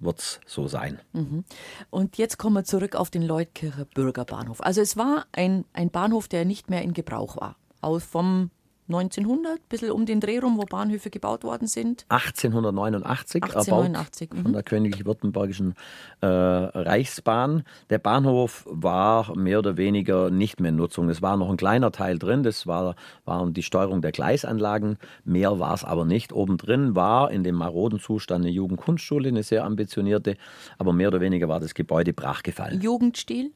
[0.00, 0.98] wird es so sein.
[1.14, 1.44] Mhm.
[1.88, 4.60] Und jetzt kommen wir zurück auf den Leutkircher Bürgerbahnhof.
[4.60, 7.56] Also es war ein, ein Bahnhof, der nicht mehr in Gebrauch war.
[7.80, 8.50] Aus vom
[8.88, 12.06] 1900, ein bisschen um den Dreh rum, wo Bahnhöfe gebaut worden sind.
[12.08, 15.74] 1889, 1889 erbaut von der Königlich-Württembergischen
[16.20, 17.64] äh, Reichsbahn.
[17.90, 21.08] Der Bahnhof war mehr oder weniger nicht mehr in Nutzung.
[21.10, 24.98] Es war noch ein kleiner Teil drin, das war, waren die Steuerung der Gleisanlagen.
[25.24, 26.32] Mehr war es aber nicht.
[26.32, 30.36] Obendrin war in dem maroden Zustand eine Jugendkunstschule, eine sehr ambitionierte,
[30.78, 32.80] aber mehr oder weniger war das Gebäude brachgefallen.
[32.80, 33.52] Jugendstil?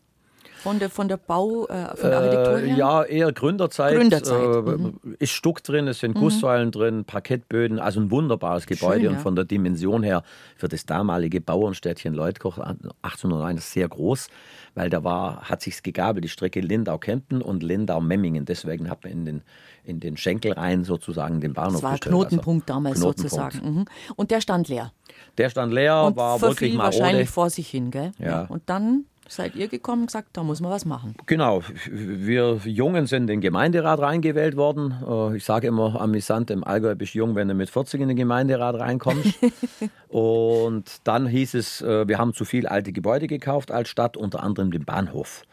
[0.63, 2.77] Von der, von der Bau, äh, von der Architektur her?
[2.77, 3.97] ja, eher Gründerzeit.
[3.97, 4.41] Gründerzeit.
[4.41, 5.01] Äh, mhm.
[5.19, 6.21] Ist Stuck drin, es sind mhm.
[6.21, 10.23] Gusssäulen drin, Parkettböden, also ein wunderbares Gebäude Schön, und von der Dimension her
[10.57, 14.29] für das damalige Bauernstädtchen Leutkirch 1809 sehr groß,
[14.75, 18.45] weil da war, hat sich's gegabelt, die Strecke Lindau-Kempten und Lindau-Memmingen.
[18.45, 19.43] Deswegen hat man in den,
[19.83, 22.15] in den Schenkelreihen sozusagen den Bahnhof Das war gestellt.
[22.15, 23.53] Knotenpunkt also, damals Knotenpunkt.
[23.53, 23.75] sozusagen.
[23.79, 23.85] Mhm.
[24.15, 24.93] Und der stand leer.
[25.39, 28.13] Der stand leer, und war wirklich mal wahrscheinlich vor sich hin, gell?
[28.19, 28.45] Ja.
[28.45, 31.15] Und dann seid ihr gekommen und gesagt, da muss man was machen.
[31.27, 34.95] Genau, wir Jungen sind in den Gemeinderat reingewählt worden.
[35.07, 38.09] Äh, ich sage immer amüsant, im Allgäu bist du jung, wenn du mit 40 in
[38.09, 39.35] den Gemeinderat reinkommst.
[40.09, 44.43] und dann hieß es, äh, wir haben zu viel alte Gebäude gekauft als Stadt, unter
[44.43, 45.45] anderem den Bahnhof.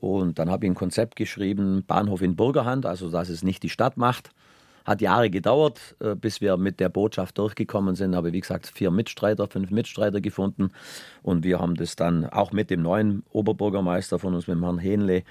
[0.00, 3.68] Und dann habe ich ein Konzept geschrieben, Bahnhof in Bürgerhand, also dass es nicht die
[3.68, 4.30] Stadt macht.
[4.84, 8.14] Hat Jahre gedauert, äh, bis wir mit der Botschaft durchgekommen sind.
[8.14, 10.70] Aber wie gesagt, vier Mitstreiter, fünf Mitstreiter gefunden.
[11.22, 14.78] Und wir haben das dann auch mit dem neuen Oberbürgermeister von uns, mit dem Herrn
[14.78, 15.22] Hähnle,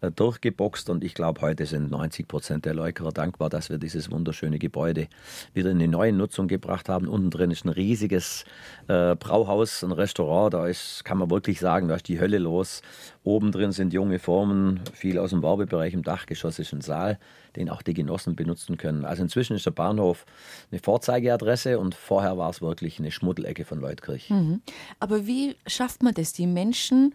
[0.00, 0.90] äh, durchgeboxt.
[0.90, 5.08] Und ich glaube, heute sind 90 Prozent der Leukerer dankbar, dass wir dieses wunderschöne Gebäude
[5.54, 7.08] wieder in die neue Nutzung gebracht haben.
[7.08, 8.44] Unten drin ist ein riesiges
[8.88, 10.54] äh, Brauhaus, ein Restaurant.
[10.54, 12.82] Da ist, kann man wirklich sagen, da ist die Hölle los.
[13.28, 17.18] Oben drin sind junge Formen, viel aus dem Werbebereich im Dachgeschoss ist ein Saal,
[17.56, 19.04] den auch die Genossen benutzen können.
[19.04, 20.24] Also inzwischen ist der Bahnhof
[20.70, 24.30] eine Vorzeigeadresse und vorher war es wirklich eine Schmuddelecke von Leutkirch.
[24.30, 24.62] Mhm.
[24.98, 27.14] Aber wie schafft man das, die Menschen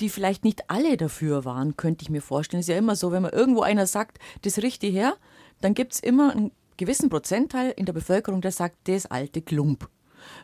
[0.00, 2.60] die vielleicht nicht alle dafür waren, könnte ich mir vorstellen.
[2.60, 5.14] Es ist ja immer so, wenn man irgendwo einer sagt, das richte her,
[5.60, 9.88] dann gibt es immer einen gewissen Prozentteil in der Bevölkerung, der sagt, das alte Klump.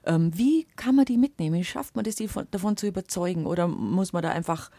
[0.07, 1.57] Ähm, wie kann man die mitnehmen?
[1.57, 3.45] Wie schafft man das, die von, davon zu überzeugen?
[3.45, 4.71] Oder muss man da einfach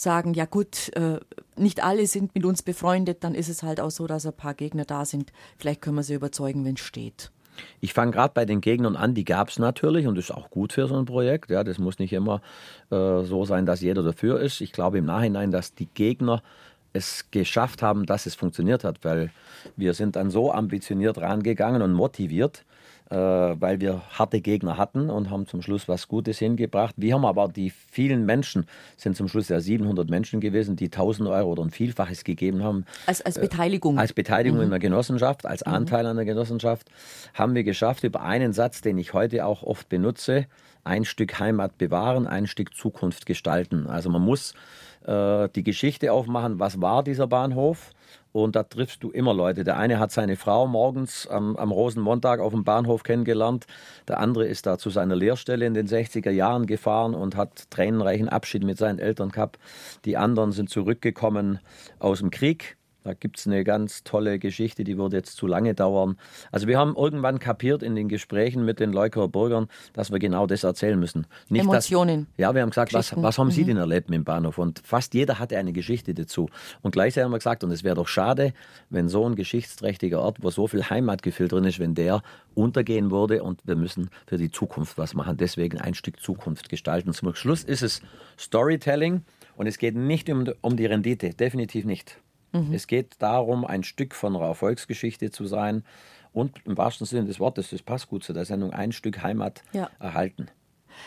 [0.00, 1.18] sagen, ja gut, äh,
[1.56, 4.54] nicht alle sind mit uns befreundet, dann ist es halt auch so, dass ein paar
[4.54, 5.32] Gegner da sind.
[5.58, 7.30] Vielleicht können wir sie überzeugen, wenn es steht.
[7.80, 10.50] Ich fange gerade bei den Gegnern an, die gab es natürlich und das ist auch
[10.50, 11.50] gut für so ein Projekt.
[11.50, 12.40] Ja, das muss nicht immer
[12.90, 14.60] äh, so sein, dass jeder dafür ist.
[14.60, 16.42] Ich glaube im Nachhinein, dass die Gegner
[16.92, 19.30] es geschafft haben, dass es funktioniert hat, weil
[19.76, 22.64] wir sind dann so ambitioniert rangegangen und motiviert,
[23.14, 26.94] weil wir harte Gegner hatten und haben zum Schluss was Gutes hingebracht.
[26.96, 31.28] Wir haben aber die vielen Menschen, sind zum Schluss ja 700 Menschen gewesen, die 1000
[31.28, 32.84] Euro oder ein Vielfaches gegeben haben.
[33.06, 33.96] Als, als Beteiligung?
[33.96, 34.64] Äh, als Beteiligung mhm.
[34.64, 35.72] in der Genossenschaft, als mhm.
[35.72, 36.88] Anteil an der Genossenschaft,
[37.34, 40.46] haben wir geschafft, über einen Satz, den ich heute auch oft benutze,
[40.84, 43.86] ein Stück Heimat bewahren, ein Stück Zukunft gestalten.
[43.86, 44.54] Also man muss
[45.04, 47.92] äh, die Geschichte aufmachen, was war dieser Bahnhof?
[48.32, 49.64] Und da triffst du immer Leute.
[49.64, 53.66] Der eine hat seine Frau morgens am, am Rosenmontag auf dem Bahnhof kennengelernt.
[54.08, 58.28] Der andere ist da zu seiner Lehrstelle in den 60er Jahren gefahren und hat tränenreichen
[58.28, 59.58] Abschied mit seinen Eltern gehabt.
[60.04, 61.58] Die anderen sind zurückgekommen
[61.98, 65.74] aus dem Krieg da gibt es eine ganz tolle Geschichte, die würde jetzt zu lange
[65.74, 66.16] dauern.
[66.52, 70.46] Also wir haben irgendwann kapiert in den Gesprächen mit den Leuker Bürgern, dass wir genau
[70.46, 71.26] das erzählen müssen.
[71.48, 72.26] Nicht, Emotionen.
[72.36, 73.68] Dass, ja, wir haben gesagt, was, was, haben Sie mhm.
[73.68, 74.58] denn erlebt mit dem Bahnhof?
[74.58, 76.48] Und fast jeder hatte eine Geschichte dazu.
[76.82, 78.52] Und gleichzeitig haben wir gesagt, und es wäre doch schade,
[78.90, 82.22] wenn so ein geschichtsträchtiger Ort, wo so viel Heimatgefühl drin ist, wenn der
[82.54, 85.36] untergehen würde und wir müssen für die Zukunft was machen.
[85.36, 87.12] Deswegen ein Stück Zukunft gestalten.
[87.12, 88.02] Zum Schluss ist es
[88.38, 89.22] Storytelling
[89.56, 92.18] und es geht nicht um, um die Rendite, definitiv nicht.
[92.52, 92.72] Mhm.
[92.72, 95.84] Es geht darum, ein Stück von einer Erfolgsgeschichte zu sein
[96.32, 99.62] und im wahrsten Sinne des Wortes, das passt gut zu der Sendung, ein Stück Heimat
[99.72, 99.90] ja.
[99.98, 100.48] erhalten.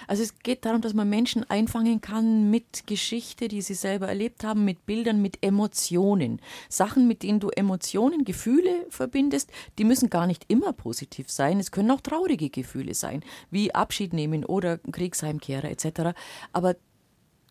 [0.07, 4.43] Also es geht darum, dass man Menschen einfangen kann mit Geschichte, die sie selber erlebt
[4.43, 6.41] haben, mit Bildern, mit Emotionen.
[6.69, 11.59] Sachen, mit denen du Emotionen, Gefühle verbindest, die müssen gar nicht immer positiv sein.
[11.59, 16.17] Es können auch traurige Gefühle sein, wie Abschied nehmen oder Kriegsheimkehrer etc.
[16.53, 16.75] Aber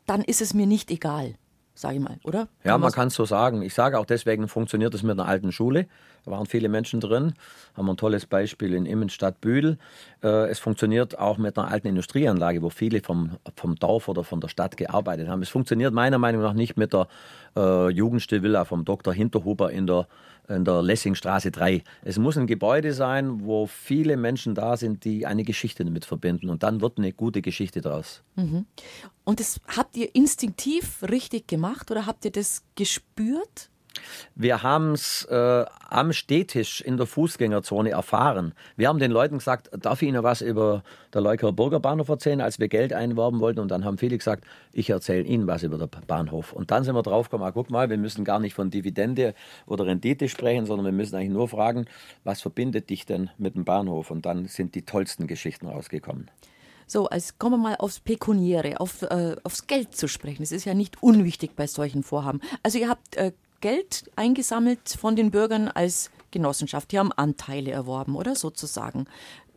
[0.06, 1.34] dann ist es mir nicht egal
[1.82, 2.48] sage ich mal, oder?
[2.64, 3.60] Ja, man kann es so sagen.
[3.62, 5.86] Ich sage auch deswegen funktioniert es mit einer alten Schule.
[6.24, 7.34] Da waren viele Menschen drin.
[7.74, 9.78] Haben wir ein tolles Beispiel in Immenstadt Büdel.
[10.22, 14.40] Äh, es funktioniert auch mit einer alten Industrieanlage, wo viele vom, vom Dorf oder von
[14.40, 15.42] der Stadt gearbeitet haben.
[15.42, 17.08] Es funktioniert meiner Meinung nach nicht mit der
[17.56, 19.12] äh, Jugendstilvilla vom Dr.
[19.12, 20.06] Hinterhuber in der
[20.48, 21.82] in der Lessingstraße 3.
[22.02, 26.50] Es muss ein Gebäude sein, wo viele Menschen da sind, die eine Geschichte damit verbinden.
[26.50, 28.22] Und dann wird eine gute Geschichte daraus.
[28.36, 28.66] Mhm.
[29.24, 33.70] Und das habt ihr instinktiv richtig gemacht oder habt ihr das gespürt?
[34.34, 38.54] Wir haben es äh, am Städtisch in der Fußgängerzone erfahren.
[38.76, 42.58] Wir haben den Leuten gesagt, darf ich Ihnen was über der Leuker Bürgerbahnhof erzählen, als
[42.58, 43.60] wir Geld einwerben wollten.
[43.60, 46.52] Und dann haben viele gesagt, ich erzähle Ihnen was über den Bahnhof.
[46.52, 49.34] Und dann sind wir draufgekommen, ah, guck mal, wir müssen gar nicht von Dividende
[49.66, 51.86] oder Rendite sprechen, sondern wir müssen eigentlich nur fragen,
[52.24, 54.10] was verbindet dich denn mit dem Bahnhof?
[54.10, 56.30] Und dann sind die tollsten Geschichten rausgekommen.
[56.86, 60.42] So, als kommen wir mal aufs Pekuniäre, auf, äh, aufs Geld zu sprechen.
[60.42, 62.40] Das ist ja nicht unwichtig bei solchen Vorhaben.
[62.62, 63.32] Also ihr habt äh,
[63.62, 66.92] Geld eingesammelt von den Bürgern als Genossenschaft.
[66.92, 69.06] Die haben Anteile erworben, oder sozusagen.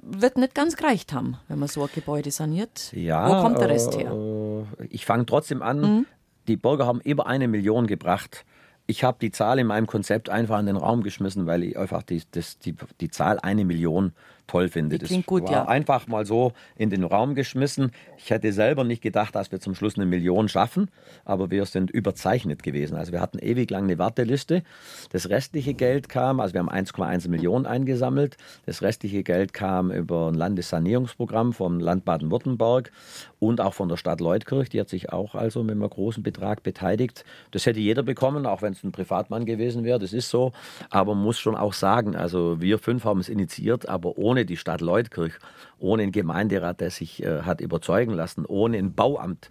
[0.01, 2.93] Wird nicht ganz gereicht haben, wenn man so ein Gebäude saniert.
[2.93, 4.11] Ja, Wo kommt der Rest her?
[4.11, 5.81] Äh, ich fange trotzdem an.
[5.81, 6.05] Mhm.
[6.47, 8.45] Die Bürger haben über eine Million gebracht
[8.87, 12.03] ich habe die Zahl in meinem Konzept einfach in den Raum geschmissen, weil ich einfach
[12.03, 14.13] die, das, die, die Zahl eine Million
[14.47, 14.97] toll finde.
[14.99, 15.67] Das klingt gut, war ja.
[15.67, 17.91] einfach mal so in den Raum geschmissen.
[18.17, 20.89] Ich hätte selber nicht gedacht, dass wir zum Schluss eine Million schaffen,
[21.23, 22.95] aber wir sind überzeichnet gewesen.
[22.95, 24.63] Also wir hatten ewig lang eine Warteliste.
[25.11, 28.37] Das restliche Geld kam, also wir haben 1,1 Millionen eingesammelt.
[28.65, 32.91] Das restliche Geld kam über ein Landessanierungsprogramm vom Land Baden-Württemberg
[33.39, 34.69] und auch von der Stadt Leutkirch.
[34.69, 37.25] Die hat sich auch also mit einem großen Betrag beteiligt.
[37.51, 40.51] Das hätte jeder bekommen, auch wenn es ein Privatmann gewesen wäre, das ist so.
[40.89, 44.57] Aber man muss schon auch sagen, also wir fünf haben es initiiert, aber ohne die
[44.57, 45.33] Stadt Leutkirch,
[45.79, 49.49] ohne einen Gemeinderat, der sich äh, hat überzeugen lassen, ohne ein Bauamt,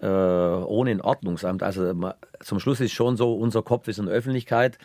[0.00, 1.62] äh, ohne ein Ordnungsamt.
[1.62, 1.92] Also
[2.40, 4.78] zum Schluss ist schon so, unser Kopf ist in Öffentlichkeit.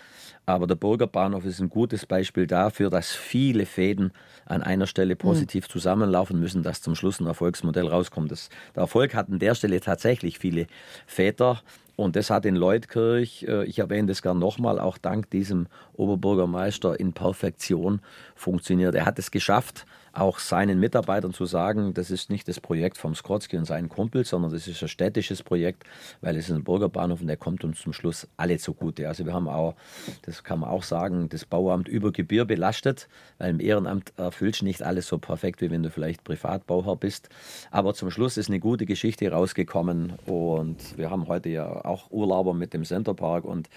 [0.47, 4.13] Aber der Bürgerbahnhof ist ein gutes Beispiel dafür, dass viele Fäden
[4.45, 5.71] an einer Stelle positiv mhm.
[5.71, 8.31] zusammenlaufen müssen, dass zum Schluss ein Erfolgsmodell rauskommt.
[8.31, 10.67] Das, der Erfolg hat an der Stelle tatsächlich viele
[11.05, 11.61] Väter.
[11.97, 16.97] Und das hat in Leutkirch, äh, ich erwähne das gern nochmal, auch dank diesem Oberbürgermeister
[16.97, 17.99] in Perfektion
[18.33, 18.95] funktioniert.
[18.95, 19.85] Er hat es geschafft,
[20.17, 24.29] auch seinen Mitarbeitern zu sagen, das ist nicht das Projekt vom Skrotzki und seinen Kumpels,
[24.29, 25.83] sondern das ist ein städtisches Projekt,
[26.21, 29.07] weil es ist ein Bürgerbahnhof und der kommt uns zum Schluss alle zugute.
[29.07, 29.75] Also wir haben auch,
[30.23, 34.65] das kann man auch sagen, das Bauamt über Gebühr belastet, weil im Ehrenamt erfüllst du
[34.65, 37.29] nicht alles so perfekt, wie wenn du vielleicht Privatbauherr bist.
[37.69, 42.53] Aber zum Schluss ist eine gute Geschichte rausgekommen und wir haben heute ja auch Urlauber
[42.53, 43.69] mit dem Centerpark und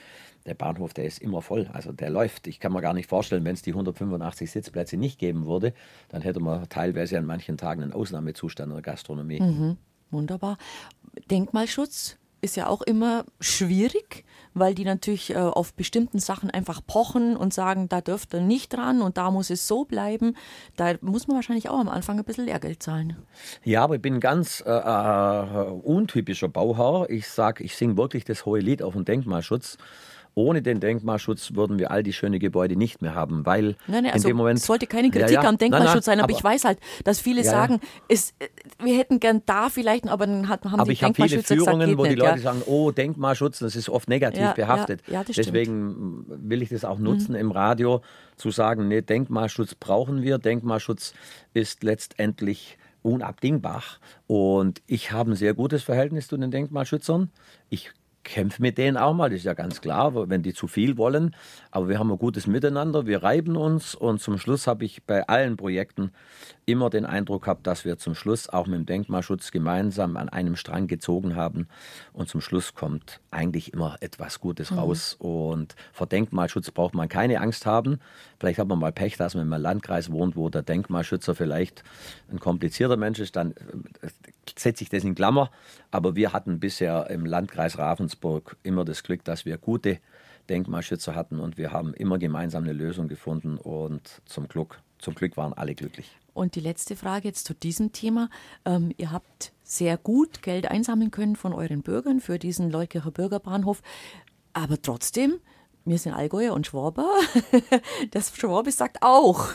[0.46, 1.68] der Bahnhof, der ist immer voll.
[1.72, 2.46] Also der läuft.
[2.46, 5.74] Ich kann mir gar nicht vorstellen, wenn es die 185 Sitzplätze nicht geben würde,
[6.08, 9.40] dann hätte man teilweise an manchen Tagen einen Ausnahmezustand in der Gastronomie.
[9.40, 9.76] Mhm.
[10.10, 10.58] Wunderbar.
[11.30, 14.24] Denkmalschutz ist ja auch immer schwierig,
[14.54, 18.72] weil die natürlich äh, auf bestimmten Sachen einfach pochen und sagen, da dürft ihr nicht
[18.72, 20.36] dran und da muss es so bleiben.
[20.76, 23.16] Da muss man wahrscheinlich auch am Anfang ein bisschen Lehrgeld zahlen.
[23.62, 27.08] Ja, aber ich bin ein ganz äh, äh, untypischer Bauherr.
[27.10, 29.76] Ich sage, ich singe wirklich das hohe Lied auf den Denkmalschutz.
[30.40, 34.12] Ohne den Denkmalschutz würden wir all die schönen Gebäude nicht mehr haben, weil nein, nein,
[34.12, 35.48] also in dem Moment es sollte keine Kritik ja, ja.
[35.48, 38.32] am Denkmalschutz nein, sein, aber, aber, ich weiß halt, dass viele ja, sagen, es,
[38.82, 41.98] wir hätten gern da vielleicht, aber dann haben aber die ich habe viele Führungen, gesagt,
[41.98, 45.02] wo die Leute sagen, oh Denkmalschutz, das ist oft negativ behaftet.
[45.28, 47.40] Deswegen will ich das auch nutzen mhm.
[47.40, 48.00] im Radio
[48.36, 50.38] zu sagen, nee, Denkmalschutz brauchen wir.
[50.38, 51.12] Denkmalschutz
[51.52, 53.82] ist letztendlich unabdingbar.
[54.26, 57.30] Und ich habe ein sehr gutes Verhältnis zu den Denkmalschützern.
[57.68, 57.90] Ich
[58.22, 61.34] kämpfe mit denen auch mal, das ist ja ganz klar, wenn die zu viel wollen.
[61.70, 65.26] Aber wir haben ein gutes Miteinander, wir reiben uns und zum Schluss habe ich bei
[65.26, 66.12] allen Projekten
[66.66, 70.56] immer den Eindruck gehabt, dass wir zum Schluss auch mit dem Denkmalschutz gemeinsam an einem
[70.56, 71.68] Strang gezogen haben
[72.12, 74.78] und zum Schluss kommt eigentlich immer etwas Gutes mhm.
[74.78, 75.16] raus.
[75.18, 78.00] Und vor Denkmalschutz braucht man keine Angst haben.
[78.38, 81.82] Vielleicht hat man mal Pech, dass man im Landkreis wohnt, wo der Denkmalschützer vielleicht
[82.30, 83.52] ein komplizierter Mensch ist, dann
[84.02, 84.08] äh,
[84.56, 85.50] setze ich das in Klammer.
[85.90, 87.78] Aber wir hatten bisher im Landkreis
[88.10, 89.98] Ravensburg immer das Glück, dass wir gute
[90.48, 95.36] Denkmalschützer hatten und wir haben immer gemeinsam eine Lösung gefunden und zum Glück, zum Glück
[95.36, 96.10] waren alle glücklich.
[96.34, 98.28] Und die letzte Frage jetzt zu diesem Thema.
[98.64, 103.82] Ähm, ihr habt sehr gut Geld einsammeln können von euren Bürgern für diesen Leukircher Bürgerbahnhof.
[104.52, 105.38] Aber trotzdem,
[105.84, 107.08] wir sind Allgäuer und Schwaber.
[108.10, 109.48] Das Schwabe sagt auch,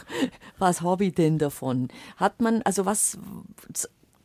[0.58, 1.90] was habe ich denn davon?
[2.18, 3.18] Hat man, also was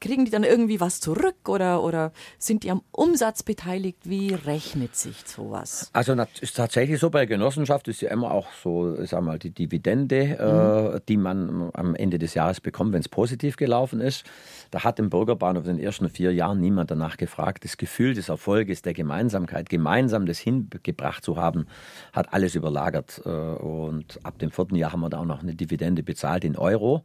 [0.00, 3.98] kriegen die dann irgendwie was zurück oder, oder sind die am Umsatz beteiligt?
[4.04, 5.90] Wie rechnet sich sowas?
[5.92, 10.24] Also ist tatsächlich so, bei Genossenschaft ist ja immer auch so, sag mal, die Dividende,
[10.24, 10.96] mhm.
[10.96, 14.24] äh, die man am Ende des Jahres bekommt, wenn es positiv gelaufen ist.
[14.70, 17.64] Da hat im Bürgerbahnhof in den ersten vier Jahren niemand danach gefragt.
[17.64, 21.66] Das Gefühl des Erfolges, der Gemeinsamkeit, gemeinsam das hingebracht zu haben,
[22.12, 23.20] hat alles überlagert.
[23.24, 26.56] Äh, und ab dem vierten Jahr haben wir da auch noch eine Dividende bezahlt in
[26.56, 27.04] Euro.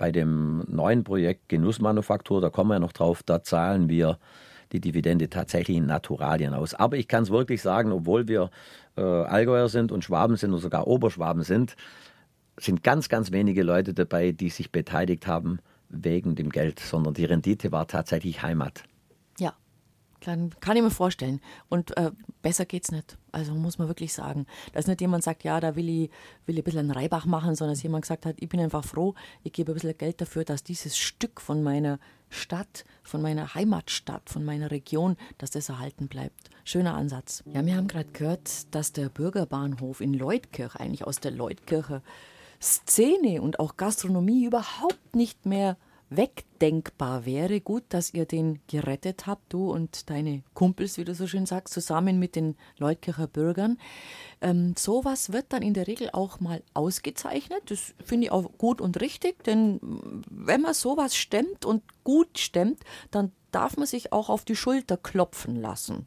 [0.00, 4.18] Bei dem neuen Projekt Genussmanufaktur, da kommen wir noch drauf, da zahlen wir
[4.72, 6.72] die Dividende tatsächlich in Naturalien aus.
[6.72, 8.50] Aber ich kann es wirklich sagen, obwohl wir
[8.96, 11.76] äh, Allgäuer sind und Schwaben sind oder sogar Oberschwaben sind,
[12.58, 15.58] sind ganz, ganz wenige Leute dabei, die sich beteiligt haben
[15.90, 18.84] wegen dem Geld, sondern die Rendite war tatsächlich Heimat.
[20.20, 21.40] Kann, kann ich mir vorstellen.
[21.68, 22.10] Und äh,
[22.42, 23.16] besser geht's nicht.
[23.32, 24.46] Also muss man wirklich sagen.
[24.72, 26.10] Dass nicht jemand sagt, ja, da will ich,
[26.46, 28.84] will ich ein bisschen einen Reibach machen, sondern dass jemand gesagt hat, ich bin einfach
[28.84, 33.54] froh, ich gebe ein bisschen Geld dafür, dass dieses Stück von meiner Stadt, von meiner
[33.54, 36.50] Heimatstadt, von meiner Region, dass das erhalten bleibt.
[36.64, 37.42] Schöner Ansatz.
[37.46, 42.02] Ja, wir haben gerade gehört, dass der Bürgerbahnhof in Leutkirch eigentlich aus der Leutkircher
[42.62, 45.76] Szene und auch Gastronomie überhaupt nicht mehr
[46.10, 47.60] wegdenkbar wäre.
[47.60, 51.72] Gut, dass ihr den gerettet habt, du und deine Kumpels, wie du so schön sagst,
[51.72, 53.78] zusammen mit den Leutkircher Bürgern.
[54.40, 57.62] Ähm, sowas wird dann in der Regel auch mal ausgezeichnet.
[57.66, 59.78] Das finde ich auch gut und richtig, denn
[60.28, 64.96] wenn man sowas stemmt und gut stemmt, dann darf man sich auch auf die Schulter
[64.96, 66.06] klopfen lassen.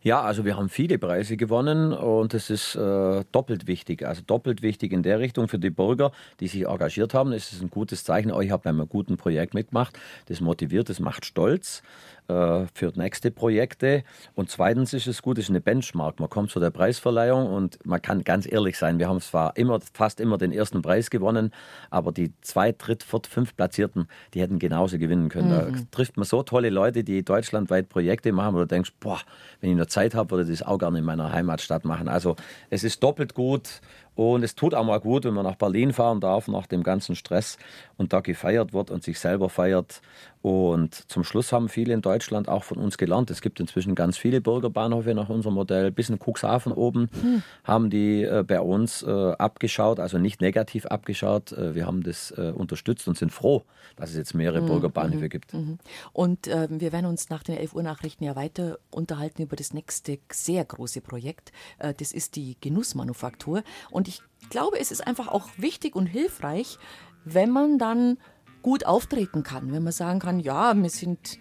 [0.00, 4.06] Ja, also wir haben viele Preise gewonnen und das ist äh, doppelt wichtig.
[4.06, 7.32] Also doppelt wichtig in der Richtung für die Bürger, die sich engagiert haben.
[7.32, 9.98] Es ist ein gutes Zeichen, oh, ich habe bei einem guten Projekt mitgemacht.
[10.26, 11.82] Das motiviert, das macht stolz
[12.28, 14.04] äh, für nächste Projekte.
[14.36, 16.20] Und zweitens ist es gut, es ist eine Benchmark.
[16.20, 19.80] Man kommt zu der Preisverleihung und man kann ganz ehrlich sein, wir haben zwar immer,
[19.92, 21.50] fast immer den ersten Preis gewonnen,
[21.90, 25.48] aber die zwei, dritt, viert, fünf Platzierten, die hätten genauso gewinnen können.
[25.48, 25.74] Mhm.
[25.74, 29.20] Da trifft man so tolle Leute, die deutschlandweit Projekte machen, wo du denkst, boah,
[29.60, 32.08] wenn ich noch Zeit habe, würde ich das auch gerne in meiner Heimatstadt machen.
[32.08, 32.36] Also
[32.70, 33.80] es ist doppelt gut
[34.18, 37.14] und es tut auch mal gut, wenn man nach Berlin fahren darf, nach dem ganzen
[37.14, 37.56] Stress
[37.98, 40.02] und da gefeiert wird und sich selber feiert.
[40.42, 43.30] Und zum Schluss haben viele in Deutschland auch von uns gelernt.
[43.30, 45.92] Es gibt inzwischen ganz viele Bürgerbahnhöfe nach unserem Modell.
[45.92, 47.42] Bis in Cuxhaven oben hm.
[47.62, 51.52] haben die äh, bei uns äh, abgeschaut, also nicht negativ abgeschaut.
[51.52, 53.64] Äh, wir haben das äh, unterstützt und sind froh,
[53.96, 54.66] dass es jetzt mehrere hm.
[54.66, 55.30] Bürgerbahnhöfe hm.
[55.30, 55.52] gibt.
[55.52, 55.78] Hm.
[56.12, 59.72] Und ähm, wir werden uns nach den 11 Uhr Nachrichten ja weiter unterhalten über das
[59.72, 61.52] nächste sehr große Projekt.
[61.78, 63.62] Äh, das ist die Genussmanufaktur.
[63.90, 66.78] Und ich glaube, es ist einfach auch wichtig und hilfreich,
[67.24, 68.18] wenn man dann
[68.62, 71.38] gut auftreten kann, wenn man sagen kann, ja, wir sind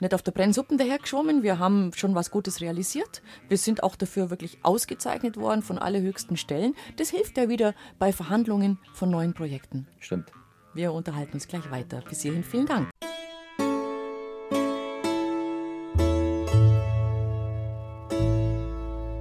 [0.00, 4.30] nicht auf der Brennsuppen dahergeschwommen, wir haben schon was Gutes realisiert, wir sind auch dafür
[4.30, 6.74] wirklich ausgezeichnet worden von allerhöchsten Stellen.
[6.96, 9.88] Das hilft ja wieder bei Verhandlungen von neuen Projekten.
[9.98, 10.30] Stimmt.
[10.74, 12.02] Wir unterhalten uns gleich weiter.
[12.08, 12.90] Bis hierhin vielen Dank.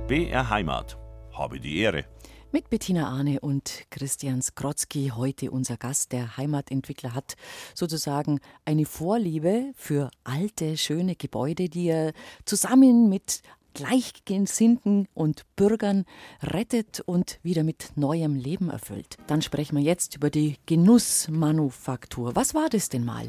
[0.08, 0.98] BR Heimat.
[1.34, 2.06] Habe die Ehre.
[2.54, 6.14] Mit Bettina Arne und Christian Skrotzki, heute unser Gast.
[6.14, 7.36] Der Heimatentwickler hat
[7.76, 12.14] sozusagen eine Vorliebe für alte, schöne Gebäude, die er
[12.46, 13.42] zusammen mit
[13.74, 16.06] Gleichgesinnten und Bürgern
[16.41, 19.18] rettet und wieder mit neuem Leben erfüllt.
[19.28, 22.34] Dann sprechen wir jetzt über die Genussmanufaktur.
[22.38, 23.28] Was war das denn mal?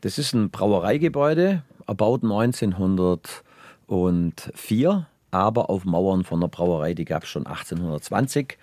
[0.00, 7.30] Das ist ein Brauereigebäude, erbaut 1904 aber auf Mauern von der Brauerei, die gab es
[7.30, 8.58] schon 1820.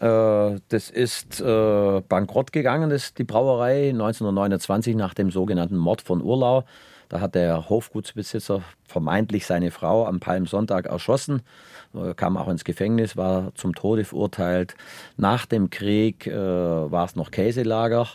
[0.00, 6.22] Äh, das ist äh, bankrott gegangen, das, die Brauerei 1929 nach dem sogenannten Mord von
[6.22, 6.64] Urlau.
[7.08, 11.40] Da hat der Hofgutsbesitzer vermeintlich seine Frau am Palmsonntag erschossen,
[11.94, 14.74] äh, kam auch ins Gefängnis, war zum Tode verurteilt.
[15.16, 18.06] Nach dem Krieg war es noch Käselager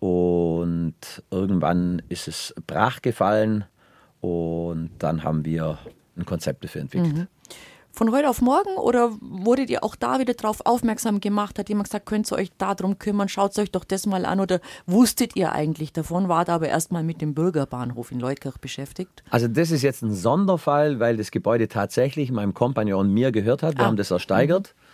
[0.00, 0.94] und
[1.30, 3.64] irgendwann ist es brach gefallen
[4.20, 5.78] und dann haben wir
[6.16, 7.16] ein Konzept dafür entwickelt.
[7.16, 7.28] Mhm
[7.98, 11.58] von heute auf morgen oder wurdet ihr auch da wieder darauf aufmerksam gemacht?
[11.58, 14.60] Hat jemand gesagt, könnt ihr euch darum kümmern, schaut euch doch das mal an oder
[14.86, 19.24] wusstet ihr eigentlich davon, wart aber erstmal mit dem Bürgerbahnhof in Leutkirch beschäftigt?
[19.30, 23.76] Also das ist jetzt ein Sonderfall, weil das Gebäude tatsächlich meinem Kompagnon mir gehört hat.
[23.76, 23.86] Wir ah.
[23.88, 24.76] haben das ersteigert.
[24.76, 24.87] Mhm.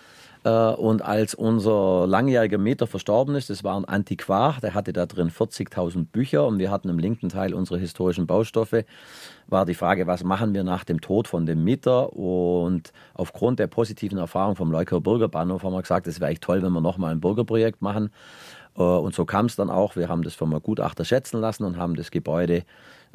[0.45, 5.07] Äh, und als unser langjähriger Mieter verstorben ist, das war ein Antiquar, der hatte da
[5.07, 8.85] drin 40.000 Bücher und wir hatten im linken Teil unsere historischen Baustoffe,
[9.47, 12.15] war die Frage, was machen wir nach dem Tod von dem Mieter?
[12.15, 16.63] Und aufgrund der positiven Erfahrung vom Leukauer Bürgerbahnhof haben wir gesagt, es wäre echt toll,
[16.63, 18.11] wenn wir nochmal ein Bürgerprojekt machen.
[18.77, 19.97] Äh, und so kam es dann auch.
[19.97, 22.65] Wir haben das vom Gutachter schätzen lassen und haben das Gebäude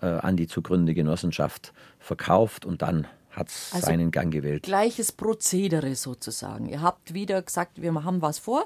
[0.02, 4.64] äh, an die zu gründende Genossenschaft verkauft und dann hat also seinen Gang gewählt.
[4.64, 6.68] Gleiches Prozedere sozusagen.
[6.68, 8.66] Ihr habt wieder gesagt, wir haben was vor,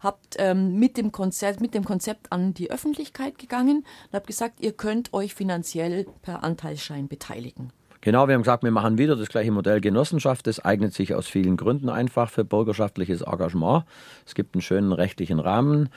[0.00, 4.60] habt ähm, mit, dem Konzept, mit dem Konzept an die Öffentlichkeit gegangen und habt gesagt,
[4.60, 7.72] ihr könnt euch finanziell per Anteilsschein beteiligen.
[8.04, 10.48] Genau, wir haben gesagt, wir machen wieder das gleiche Modell Genossenschaft.
[10.48, 13.84] Das eignet sich aus vielen Gründen einfach für bürgerschaftliches Engagement.
[14.26, 15.88] Es gibt einen schönen rechtlichen Rahmen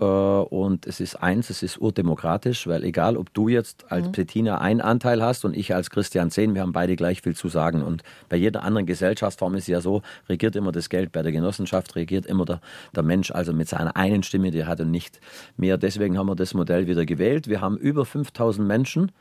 [0.00, 4.12] äh, und es ist eins, es ist urdemokratisch, weil egal, ob du jetzt als mhm.
[4.12, 7.48] Bettina einen Anteil hast und ich als Christian zehn, wir haben beide gleich viel zu
[7.48, 7.84] sagen.
[7.84, 11.30] Und bei jeder anderen Gesellschaftsform ist es ja so, regiert immer das Geld, bei der
[11.30, 12.60] Genossenschaft regiert immer der,
[12.92, 15.20] der Mensch, also mit seiner einen Stimme, die er hat und nicht
[15.56, 15.78] mehr.
[15.78, 17.46] Deswegen haben wir das Modell wieder gewählt.
[17.46, 19.12] Wir haben über 5000 Menschen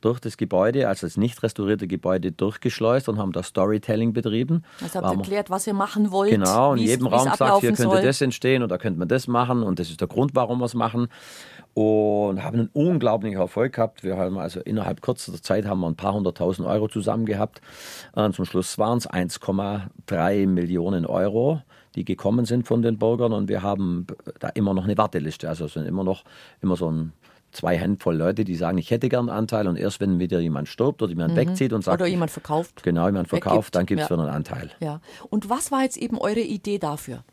[0.00, 4.64] durch das Gebäude, also das nicht restaurierte Gebäude, durchgeschleust und haben da Storytelling betrieben.
[4.82, 6.30] Also habt erklärt, was ihr machen wollt.
[6.30, 8.02] Genau, in jedem Raum gesagt, hier könnte soll.
[8.02, 10.66] das entstehen und da könnte man das machen und das ist der Grund, warum wir
[10.66, 11.08] es machen.
[11.74, 14.02] Und haben einen unglaublichen Erfolg gehabt.
[14.02, 17.60] Wir haben also innerhalb kürzester Zeit haben wir ein paar hunderttausend Euro zusammen gehabt.
[18.12, 21.62] Und zum Schluss waren es 1,3 Millionen Euro
[21.94, 24.06] die gekommen sind von den Bürgern und wir haben
[24.38, 25.48] da immer noch eine Warteliste.
[25.48, 26.22] Also es sind immer noch
[26.62, 27.12] immer so ein
[27.52, 30.68] zwei Handvoll Leute, die sagen, ich hätte gern einen Anteil und erst wenn wieder jemand
[30.68, 31.38] stirbt oder jemand mhm.
[31.38, 32.00] wegzieht und sagt.
[32.00, 32.82] Oder jemand verkauft.
[32.82, 33.74] Genau, jemand verkauft, weggibt.
[33.74, 34.16] dann gibt es ja.
[34.16, 34.70] für einen Anteil.
[34.80, 35.00] Ja.
[35.30, 37.24] Und was war jetzt eben eure Idee dafür?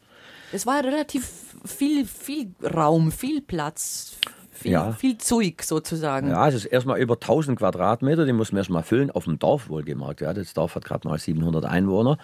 [0.51, 1.27] Es war ja relativ
[1.65, 4.17] viel, viel Raum, viel Platz,
[4.51, 4.93] viel, ja.
[4.93, 6.29] viel Zeug sozusagen.
[6.29, 9.69] Ja, es ist erstmal über 1000 Quadratmeter, die muss man erstmal füllen, auf dem Dorf
[9.69, 10.21] wohlgemerkt.
[10.21, 12.17] Ja, das Dorf hat gerade mal 700 Einwohner.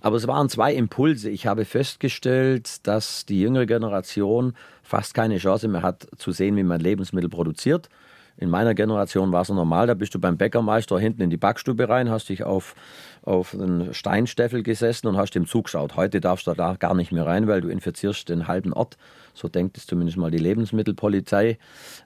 [0.00, 1.30] Aber es waren zwei Impulse.
[1.30, 4.54] Ich habe festgestellt, dass die jüngere Generation
[4.88, 7.90] fast keine Chance mehr hat, zu sehen, wie man Lebensmittel produziert.
[8.38, 11.88] In meiner Generation war es normal, da bist du beim Bäckermeister hinten in die Backstube
[11.88, 12.74] rein, hast dich auf,
[13.28, 15.96] auf einen Steinstäffel gesessen und hast dem zugeschaut.
[15.96, 18.96] Heute darfst du da gar nicht mehr rein, weil du infizierst den halben Ort.
[19.34, 21.58] So denkt es zumindest mal die Lebensmittelpolizei.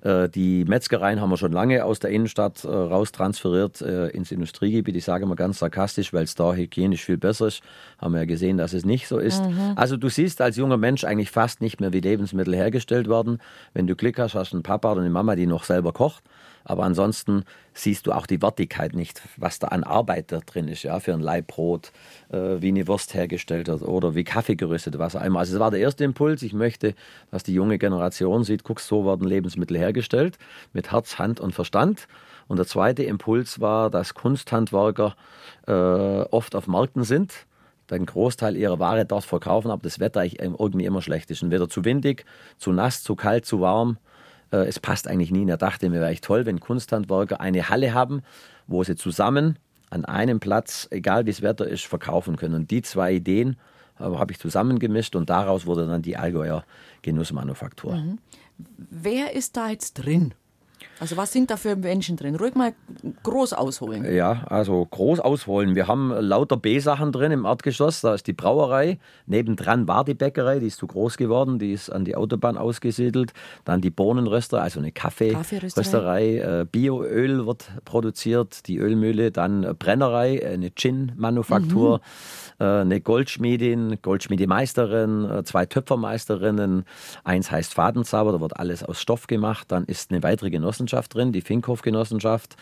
[0.02, 4.32] Äh, die Metzgereien haben wir schon lange aus der Innenstadt äh, raus transferiert äh, ins
[4.32, 4.96] Industriegebiet.
[4.96, 7.62] Ich sage mal ganz sarkastisch, weil es da hygienisch viel besser ist.
[7.98, 9.42] Haben wir ja gesehen, dass es nicht so ist.
[9.42, 9.72] Mhm.
[9.76, 13.38] Also du siehst als junger Mensch eigentlich fast nicht mehr, wie Lebensmittel hergestellt werden.
[13.72, 16.24] Wenn du Glück hast, hast du einen Papa oder eine Mama, die noch selber kocht.
[16.64, 17.44] Aber ansonsten
[17.74, 21.12] siehst du auch die Wertigkeit nicht, was da an Arbeit da drin ist, ja, für
[21.12, 21.92] ein Leibbrot,
[22.30, 25.40] äh, wie eine Wurst hergestellt wird oder wie Kaffee gerüstet, was immer.
[25.40, 26.42] Also das war der erste Impuls.
[26.42, 26.94] Ich möchte,
[27.30, 30.38] dass die junge Generation sieht, guck, so werden Lebensmittel hergestellt,
[30.72, 32.06] mit Herz, Hand und Verstand.
[32.48, 35.14] Und der zweite Impuls war, dass Kunsthandwerker
[35.66, 37.46] äh, oft auf Märkten sind,
[37.90, 41.42] den Großteil ihrer Ware dort verkaufen, aber das Wetter irgendwie immer schlecht ist.
[41.42, 42.24] Entweder zu windig,
[42.58, 43.98] zu nass, zu kalt, zu warm
[44.52, 45.42] äh, es passt eigentlich nie.
[45.42, 48.22] Und er dachte mir, wäre echt toll, wenn Kunsthandwerker eine Halle haben,
[48.66, 49.58] wo sie zusammen
[49.90, 52.54] an einem Platz, egal wie das Wetter ist, verkaufen können.
[52.54, 53.56] Und die zwei Ideen
[53.98, 56.64] äh, habe ich zusammengemischt und daraus wurde dann die Allgäuer
[57.02, 57.96] Genussmanufaktur.
[57.96, 58.18] Mhm.
[58.76, 60.34] Wer ist da jetzt drin?
[61.02, 62.36] Also was sind da für Menschen drin?
[62.36, 62.74] Ruhig mal
[63.24, 64.04] groß ausholen.
[64.14, 65.74] Ja, also groß ausholen.
[65.74, 68.02] Wir haben lauter B-Sachen drin im Erdgeschoss.
[68.02, 69.00] Da ist die Brauerei.
[69.26, 71.58] Nebendran war die Bäckerei, die ist zu groß geworden.
[71.58, 73.32] Die ist an die Autobahn ausgesiedelt.
[73.64, 76.36] Dann die Bohnenröster, also eine Kaffeerösterei.
[76.36, 79.32] Äh, Bioöl wird produziert, die Ölmühle.
[79.32, 81.98] Dann Brennerei, eine Gin-Manufaktur.
[81.98, 82.02] Mhm
[82.62, 86.84] äh, eine Goldschmiedin, Goldschmiedemeisterin, äh, zwei Töpfermeisterinnen.
[87.24, 89.66] Eins heißt Fadenzauber, da wird alles aus Stoff gemacht.
[89.72, 92.56] Dann ist eine weitere Genossenschaft drin, die Finkhof-Genossenschaft.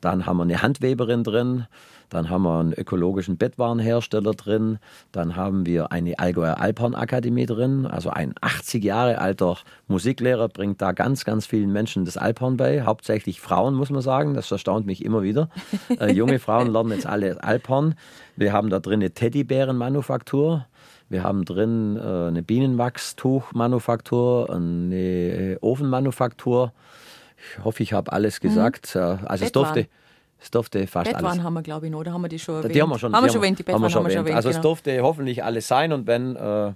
[0.00, 1.66] Dann haben wir eine Handweberin drin.
[2.10, 4.78] Dann haben wir einen ökologischen Bettwarenhersteller drin.
[5.12, 7.86] Dann haben wir eine Allgäuer Alphorn-Akademie drin.
[7.86, 9.58] Also ein 80 Jahre alter
[9.88, 12.82] Musiklehrer bringt da ganz, ganz vielen Menschen das Alphorn bei.
[12.82, 14.32] Hauptsächlich Frauen, muss man sagen.
[14.34, 15.50] Das erstaunt mich immer wieder.
[16.00, 17.94] Äh, junge Frauen lernen jetzt alle Alphorn.
[18.36, 20.64] Wir haben da drin eine Teddybärenmanufaktur.
[21.10, 26.72] Wir haben drin äh, eine Bienenwachstuchmanufaktur, eine Ofenmanufaktur.
[27.56, 28.94] Ich hoffe, ich habe alles gesagt.
[28.94, 29.26] Mhm.
[29.26, 29.88] Also es durfte,
[30.40, 31.42] es durfte fast Bettwaren alles.
[31.42, 32.00] haben wir, glaube ich, noch.
[32.00, 32.74] Oder haben wir die schon erwähnt?
[32.74, 33.58] Die haben wir schon, haben wir schon erwähnt.
[33.58, 34.18] Die Bettwaren haben wir schon erwähnt.
[34.18, 34.58] erwähnt also genau.
[34.58, 36.72] es durfte hoffentlich alles sein und wenn, äh,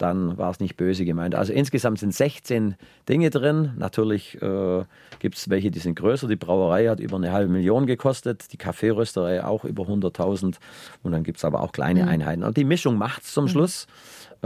[0.00, 1.34] dann war es nicht böse gemeint.
[1.34, 2.76] Also insgesamt sind 16
[3.08, 3.72] Dinge drin.
[3.76, 4.84] Natürlich äh,
[5.18, 6.26] gibt es welche, die sind größer.
[6.26, 10.56] Die Brauerei hat über eine halbe Million gekostet, die Kaffeerösterei auch über 100.000
[11.02, 12.08] und dann gibt es aber auch kleine mhm.
[12.08, 12.44] Einheiten.
[12.44, 13.48] Und die Mischung macht es zum mhm.
[13.48, 13.86] Schluss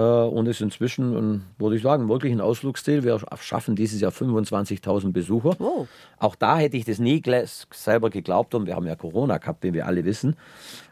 [0.00, 3.04] und ist inzwischen, würde ich sagen, wirklich ein Ausflugsziel.
[3.04, 5.54] Wir schaffen dieses Jahr 25.000 Besucher.
[5.58, 5.86] Wow.
[6.18, 7.22] Auch da hätte ich das nie
[7.70, 10.36] selber geglaubt und wir haben ja Corona gehabt, wie wir alle wissen.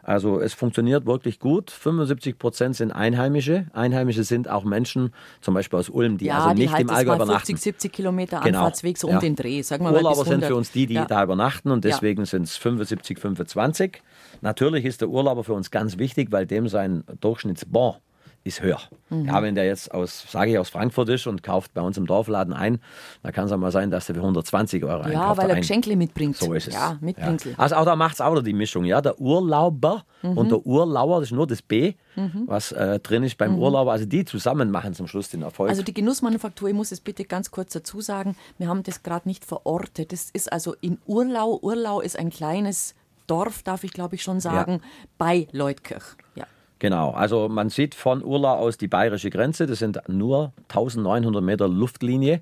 [0.03, 1.71] Also es funktioniert wirklich gut.
[1.71, 3.67] 75 Prozent sind Einheimische.
[3.73, 7.15] Einheimische sind auch Menschen, zum Beispiel aus Ulm, die ja, also die nicht im Allgäu
[7.15, 7.47] übernachten.
[7.47, 8.59] 50, 70 Kilometer genau.
[8.59, 9.19] Anfahrtsweg so um ja.
[9.19, 9.61] den Dreh.
[9.63, 11.05] Sagen wir Urlauber sind für uns die, die ja.
[11.05, 14.01] da übernachten und deswegen sind es 75, 25.
[14.41, 17.95] Natürlich ist der Urlauber für uns ganz wichtig, weil dem sein Durchschnittsbon
[18.43, 18.79] ist höher.
[19.09, 19.25] Mhm.
[19.25, 22.05] Ja, wenn der jetzt aus, sage ich, aus Frankfurt ist und kauft bei uns im
[22.05, 22.79] Dorfladen ein,
[23.21, 25.13] dann kann es auch mal sein, dass der für 120 Euro einkauft.
[25.13, 26.35] Ja, weil er Geschenkle mitbringt.
[26.35, 26.73] So ist es.
[26.73, 27.45] Ja, mitbringt.
[27.45, 27.53] Ja.
[27.57, 28.83] Also auch da macht es auch die Mischung.
[28.83, 30.37] Ja, der Urlauber mhm.
[30.37, 32.43] und der Urlauer, das ist nur das B, mhm.
[32.45, 33.59] was äh, drin ist beim mhm.
[33.59, 33.93] Urlauber.
[33.93, 35.69] Also die zusammen machen zum Schluss den Erfolg.
[35.69, 39.27] Also die Genussmanufaktur, ich muss es bitte ganz kurz dazu sagen, wir haben das gerade
[39.27, 40.11] nicht verortet.
[40.11, 41.59] Das ist also in Urlau.
[41.61, 42.95] Urlau ist ein kleines
[43.27, 44.79] Dorf, darf ich glaube ich schon sagen, ja.
[45.17, 46.03] bei Leutkirch.
[46.35, 46.45] Ja.
[46.83, 49.67] Genau, also man sieht von Urla aus die bayerische Grenze.
[49.67, 52.41] Das sind nur 1900 Meter Luftlinie,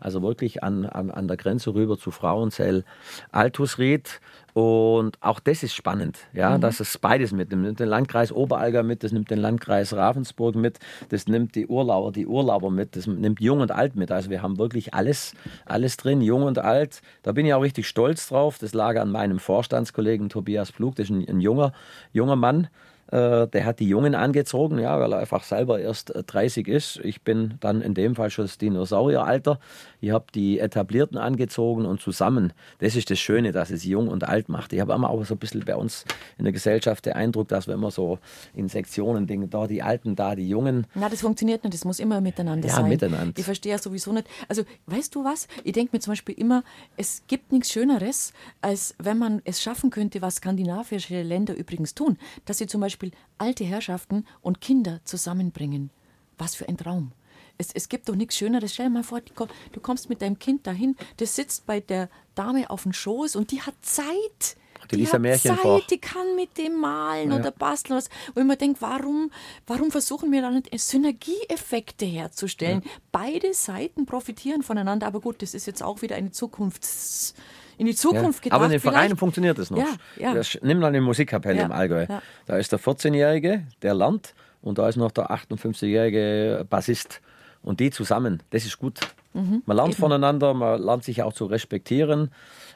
[0.00, 2.86] also wirklich an, an, an der Grenze rüber zu Frauenzell,
[3.32, 4.22] Altusried.
[4.54, 6.62] Und auch das ist spannend, ja, mhm.
[6.62, 7.64] dass es beides mitnimmt.
[7.64, 10.78] Nimmt den Landkreis Oberallgäu mit, das nimmt den Landkreis Ravensburg mit,
[11.10, 14.10] das nimmt die Urlauber, die Urlauber mit, das nimmt Jung und Alt mit.
[14.10, 15.34] Also wir haben wirklich alles,
[15.66, 17.02] alles drin, Jung und Alt.
[17.22, 18.56] Da bin ich auch richtig stolz drauf.
[18.58, 21.74] Das lag an meinem Vorstandskollegen Tobias Pflug, das ist ein, ein junger,
[22.14, 22.68] junger Mann
[23.08, 27.00] äh, der hat die Jungen angezogen, ja, weil er einfach selber erst 30 äh, ist.
[27.02, 29.58] Ich bin dann in dem Fall schon das Dinosaurieralter.
[30.00, 34.26] Ich habe die Etablierten angezogen und zusammen, das ist das Schöne, dass es jung und
[34.26, 34.72] alt macht.
[34.72, 36.04] Ich habe immer auch so ein bisschen bei uns
[36.38, 38.18] in der Gesellschaft den Eindruck, dass wir immer so
[38.54, 40.86] in Sektionen denken, da die Alten, da die Jungen.
[40.94, 42.84] Na, das funktioniert nicht, das muss immer miteinander ja, sein.
[42.84, 43.34] Ja, miteinander.
[43.36, 44.26] Ich verstehe ja sowieso nicht.
[44.48, 45.48] Also, weißt du was?
[45.64, 46.64] Ich denke mir zum Beispiel immer,
[46.96, 48.32] es gibt nichts Schöneres,
[48.62, 52.91] als wenn man es schaffen könnte, was skandinavische Länder übrigens tun, dass sie zum Beispiel
[52.92, 55.90] Beispiel alte Herrschaften und Kinder zusammenbringen.
[56.38, 57.12] Was für ein Traum.
[57.58, 58.74] Es, es gibt doch nichts Schöneres.
[58.74, 62.68] Stell dir mal vor, du kommst mit deinem Kind dahin, das sitzt bei der Dame
[62.70, 64.56] auf dem Schoß und die hat Zeit.
[64.90, 65.80] Die, die hat Märchen Zeit, vor.
[65.90, 67.38] die kann mit dem malen ja.
[67.38, 67.96] oder basteln.
[67.96, 69.30] Was, wo mir denke, warum,
[69.66, 72.82] warum versuchen wir dann nicht Synergieeffekte herzustellen?
[72.84, 72.90] Ja.
[73.12, 77.34] Beide Seiten profitieren voneinander, aber gut, das ist jetzt auch wieder eine Zukunfts
[77.82, 78.44] in die Zukunft ja.
[78.44, 78.52] gedacht.
[78.52, 79.78] Aber in den Vereinen funktioniert das noch.
[80.16, 80.42] Ja, ja.
[80.62, 82.06] Nimm mal eine Musikkapelle ja, im Allgäu.
[82.08, 82.22] Ja.
[82.46, 87.20] Da ist der 14-Jährige, der lernt, und da ist noch der 58-jährige Bassist.
[87.64, 89.00] Und die zusammen, das ist gut.
[89.34, 90.00] Mhm, man lernt eben.
[90.00, 92.30] voneinander, man lernt sich auch zu respektieren.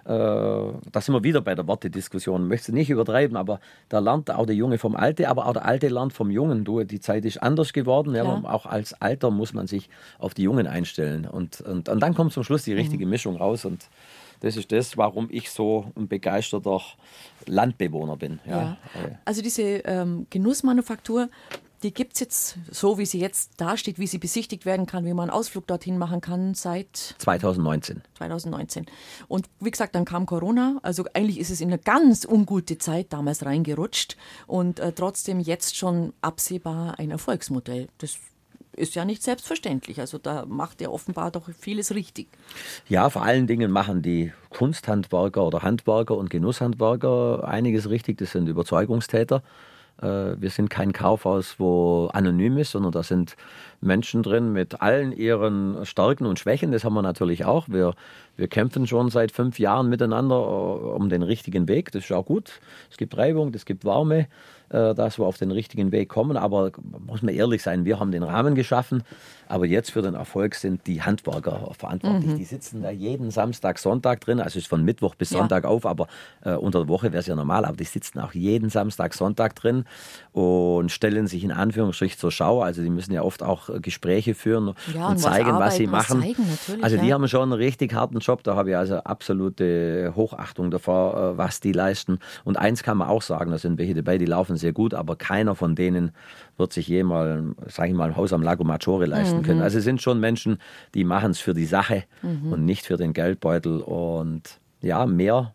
[0.04, 2.42] Äh, da sind wir wieder bei der Wortediskussion.
[2.42, 5.52] Ich möchte es nicht übertreiben, aber da lernt auch der Junge vom Alte, aber auch
[5.52, 6.64] der Alte lernt vom Jungen.
[6.64, 8.14] Du, die Zeit ist anders geworden.
[8.14, 9.88] Ja, auch als Alter muss man sich
[10.18, 11.26] auf die Jungen einstellen.
[11.26, 13.10] Und, und, und dann kommt zum Schluss die richtige mhm.
[13.10, 13.64] Mischung raus.
[13.64, 13.88] Und
[14.40, 16.80] das ist das, warum ich so ein begeisterter
[17.46, 18.40] Landbewohner bin.
[18.46, 18.60] Ja.
[18.60, 18.76] ja.
[19.24, 21.28] Also diese ähm, Genussmanufaktur,
[21.82, 25.12] die gibt es jetzt so, wie sie jetzt dasteht, wie sie besichtigt werden kann, wie
[25.12, 28.02] man einen Ausflug dorthin machen kann seit 2019.
[28.14, 28.86] 2019.
[29.28, 30.78] Und wie gesagt, dann kam Corona.
[30.82, 34.16] Also eigentlich ist es in eine ganz ungute Zeit damals reingerutscht
[34.46, 37.88] und äh, trotzdem jetzt schon absehbar ein Erfolgsmodell.
[37.98, 38.18] Das
[38.76, 40.00] ist ja nicht selbstverständlich.
[40.00, 42.28] Also da macht er offenbar doch vieles richtig.
[42.88, 48.18] Ja, vor allen Dingen machen die Kunsthandwerker oder Handwerker und Genusshandwerker einiges richtig.
[48.18, 49.42] Das sind Überzeugungstäter.
[50.00, 53.36] Äh, wir sind kein Kaufhaus, wo anonym ist, sondern da sind
[53.80, 56.72] Menschen drin mit allen ihren Stärken und Schwächen.
[56.72, 57.68] Das haben wir natürlich auch.
[57.68, 57.94] Wir,
[58.36, 61.92] wir kämpfen schon seit fünf Jahren miteinander äh, um den richtigen Weg.
[61.92, 62.60] Das ist auch gut.
[62.90, 64.28] Es gibt Reibung, es gibt Warme.
[64.68, 66.36] Äh, dass wir auf den richtigen Weg kommen.
[66.36, 66.72] Aber
[67.06, 69.04] muss man ehrlich sein, wir haben den Rahmen geschaffen.
[69.48, 72.32] Aber jetzt für den Erfolg sind die Handwerker verantwortlich.
[72.32, 72.36] Mhm.
[72.36, 74.40] Die sitzen da jeden Samstag, Sonntag drin.
[74.40, 75.70] Also ist von Mittwoch bis Sonntag ja.
[75.70, 76.08] auf, aber
[76.44, 77.64] äh, unter der Woche wäre es ja normal.
[77.64, 79.84] Aber die sitzen auch jeden Samstag, Sonntag drin
[80.32, 82.60] und stellen sich in Anführungsstrichen zur Schau.
[82.60, 85.76] Also die müssen ja oft auch äh, Gespräche führen ja, und, und, zeigen, was, was
[85.76, 86.22] sie machen.
[86.22, 87.14] Zeigen, also die ja.
[87.14, 88.42] haben schon einen richtig harten Job.
[88.42, 92.18] Da habe ich also absolute Hochachtung davor, äh, was die leisten.
[92.42, 95.16] Und eins kann man auch sagen, da sind welche dabei, die laufen sehr gut, aber
[95.16, 96.12] keiner von denen
[96.56, 99.42] wird sich jemals, sage ich mal, ein Haus am Lago Maggiore leisten mhm.
[99.42, 99.62] können.
[99.62, 100.58] Also es sind schon Menschen,
[100.94, 102.52] die machen es für die Sache mhm.
[102.52, 103.80] und nicht für den Geldbeutel.
[103.80, 105.52] Und ja, mehr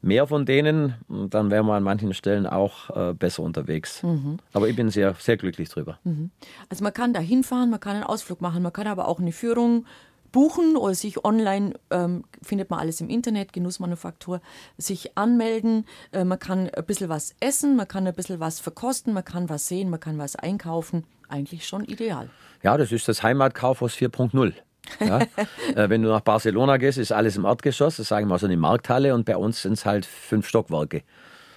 [0.00, 4.02] mehr von denen, dann wären wir an manchen Stellen auch äh, besser unterwegs.
[4.02, 4.38] Mhm.
[4.52, 5.98] Aber ich bin sehr, sehr glücklich drüber.
[6.04, 6.30] Mhm.
[6.68, 9.32] Also man kann da hinfahren, man kann einen Ausflug machen, man kann aber auch eine
[9.32, 9.86] Führung
[10.32, 14.40] buchen oder sich online, ähm, findet man alles im Internet, Genussmanufaktur,
[14.76, 15.86] sich anmelden.
[16.12, 19.48] Äh, man kann ein bisschen was essen, man kann ein bisschen was verkosten, man kann
[19.48, 21.04] was sehen, man kann was einkaufen.
[21.28, 22.30] Eigentlich schon ideal.
[22.62, 24.52] Ja, das ist das Heimatkaufhaus 4.0.
[25.00, 25.20] Ja?
[25.74, 28.56] äh, wenn du nach Barcelona gehst, ist alles im Erdgeschoss, das sagen wir so eine
[28.56, 31.02] Markthalle und bei uns sind es halt fünf Stockwerke.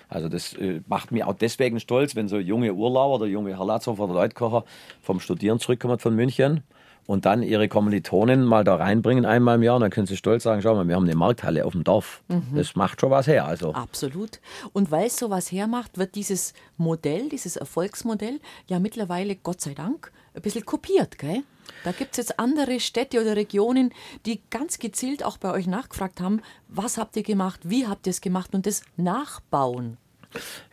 [0.09, 4.03] Also das äh, macht mich auch deswegen stolz, wenn so junge Urlauber oder junge Herlatzhofer
[4.03, 4.65] oder Leutkocher
[5.01, 6.63] vom Studieren zurückkommen von München
[7.06, 10.43] und dann ihre Kommilitonen mal da reinbringen einmal im Jahr und dann können sie stolz
[10.43, 12.24] sagen, schau mal, wir haben eine Markthalle auf dem Dorf.
[12.28, 12.56] Mhm.
[12.56, 13.45] Das macht schon was her.
[13.45, 13.74] Also.
[13.74, 14.39] Absolut.
[14.74, 19.74] Und weil es so was hermacht, wird dieses Modell, dieses Erfolgsmodell ja mittlerweile, Gott sei
[19.74, 21.43] Dank, ein bisschen kopiert, gell?
[21.84, 23.93] Da gibt es jetzt andere Städte oder Regionen,
[24.26, 28.12] die ganz gezielt auch bei euch nachgefragt haben, was habt ihr gemacht, wie habt ihr
[28.12, 29.97] es gemacht und das nachbauen.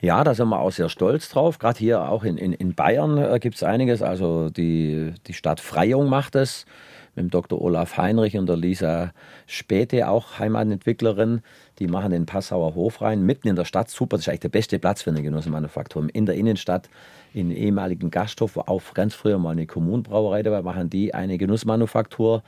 [0.01, 1.59] Ja, da sind wir auch sehr stolz drauf.
[1.59, 4.03] Gerade hier auch in, in, in Bayern äh, gibt es einiges.
[4.03, 6.67] Also die, die Stadt Freyung macht es
[7.15, 7.61] mit dem Dr.
[7.61, 9.13] Olaf Heinrich und der Lisa
[9.47, 11.43] Späte, auch Heimatentwicklerin.
[11.79, 13.91] Die machen den Passauer Hof rein, mitten in der Stadt.
[13.91, 16.09] Super, das ist eigentlich der beste Platz für eine Genossenmanufaktur.
[16.13, 16.89] In der Innenstadt,
[17.35, 22.43] in ehemaligen Gasthof, wo auch ganz früher mal eine Kommunbrauerei dabei, machen die eine Genussmanufaktur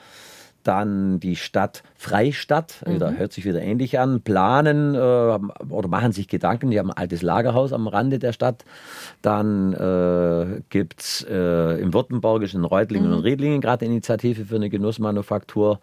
[0.65, 2.99] dann die Stadt Freistadt, mhm.
[2.99, 6.97] da hört sich wieder ähnlich an, planen äh, oder machen sich Gedanken, die haben ein
[6.97, 8.65] altes Lagerhaus am Rande der Stadt.
[9.23, 13.17] Dann äh, gibt es äh, im Württembergischen Reutlingen mhm.
[13.17, 15.81] und Riedlingen gerade Initiative für eine Genussmanufaktur.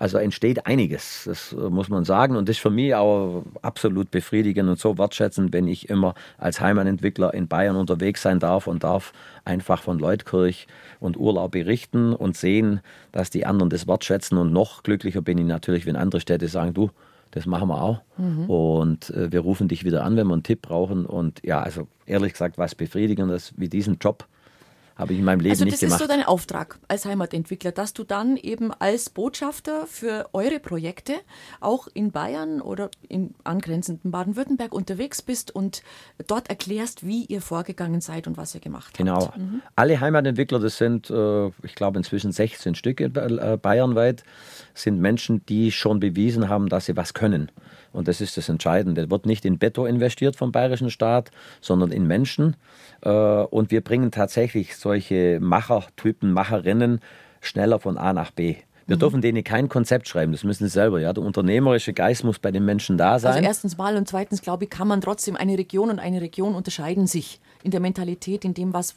[0.00, 2.34] Also entsteht einiges, das äh, muss man sagen.
[2.34, 6.58] Und das ist für mich auch absolut befriedigend und so wertschätzend, wenn ich immer als
[6.58, 9.12] Heimatentwickler in Bayern unterwegs sein darf und darf
[9.44, 10.68] einfach von Leutkirch
[11.00, 12.80] und Urlaub berichten und sehen,
[13.12, 14.38] dass die anderen das wertschätzen.
[14.38, 16.88] Und noch glücklicher bin ich natürlich, wenn andere Städte sagen, du,
[17.30, 18.00] das machen wir auch.
[18.16, 18.48] Mhm.
[18.48, 21.04] Und äh, wir rufen dich wieder an, wenn wir einen Tipp brauchen.
[21.04, 24.26] Und ja, also ehrlich gesagt, was befriedigendes wie diesen Job
[25.00, 25.92] habe ich in meinem Leben also nicht gemacht.
[25.94, 30.28] Also das ist so dein Auftrag als Heimatentwickler, dass du dann eben als Botschafter für
[30.32, 31.14] eure Projekte
[31.60, 35.82] auch in Bayern oder in angrenzenden Baden-Württemberg unterwegs bist und
[36.26, 39.26] dort erklärst, wie ihr vorgegangen seid und was ihr gemacht genau.
[39.26, 39.34] habt.
[39.34, 39.46] Genau.
[39.46, 39.62] Mhm.
[39.74, 44.24] Alle Heimatentwickler, das sind, äh, ich glaube, inzwischen 16 Stück äh, bayernweit,
[44.74, 47.50] sind Menschen, die schon bewiesen haben, dass sie was können.
[47.92, 49.10] Und das ist das Entscheidende.
[49.10, 51.30] Wird nicht in Beton investiert vom bayerischen Staat,
[51.60, 52.56] sondern in Menschen.
[53.02, 57.00] Äh, und wir bringen tatsächlich solche Machertypen, Macherinnen
[57.40, 58.56] schneller von A nach B.
[58.86, 59.00] Wir mhm.
[59.00, 61.00] dürfen denen kein Konzept schreiben, das müssen sie selber.
[61.00, 61.12] Ja?
[61.12, 63.34] Der unternehmerische Geist muss bei den Menschen da sein.
[63.34, 66.54] Also erstens mal und zweitens, glaube ich, kann man trotzdem, eine Region und eine Region
[66.54, 68.96] unterscheiden sich in der Mentalität, in dem, was,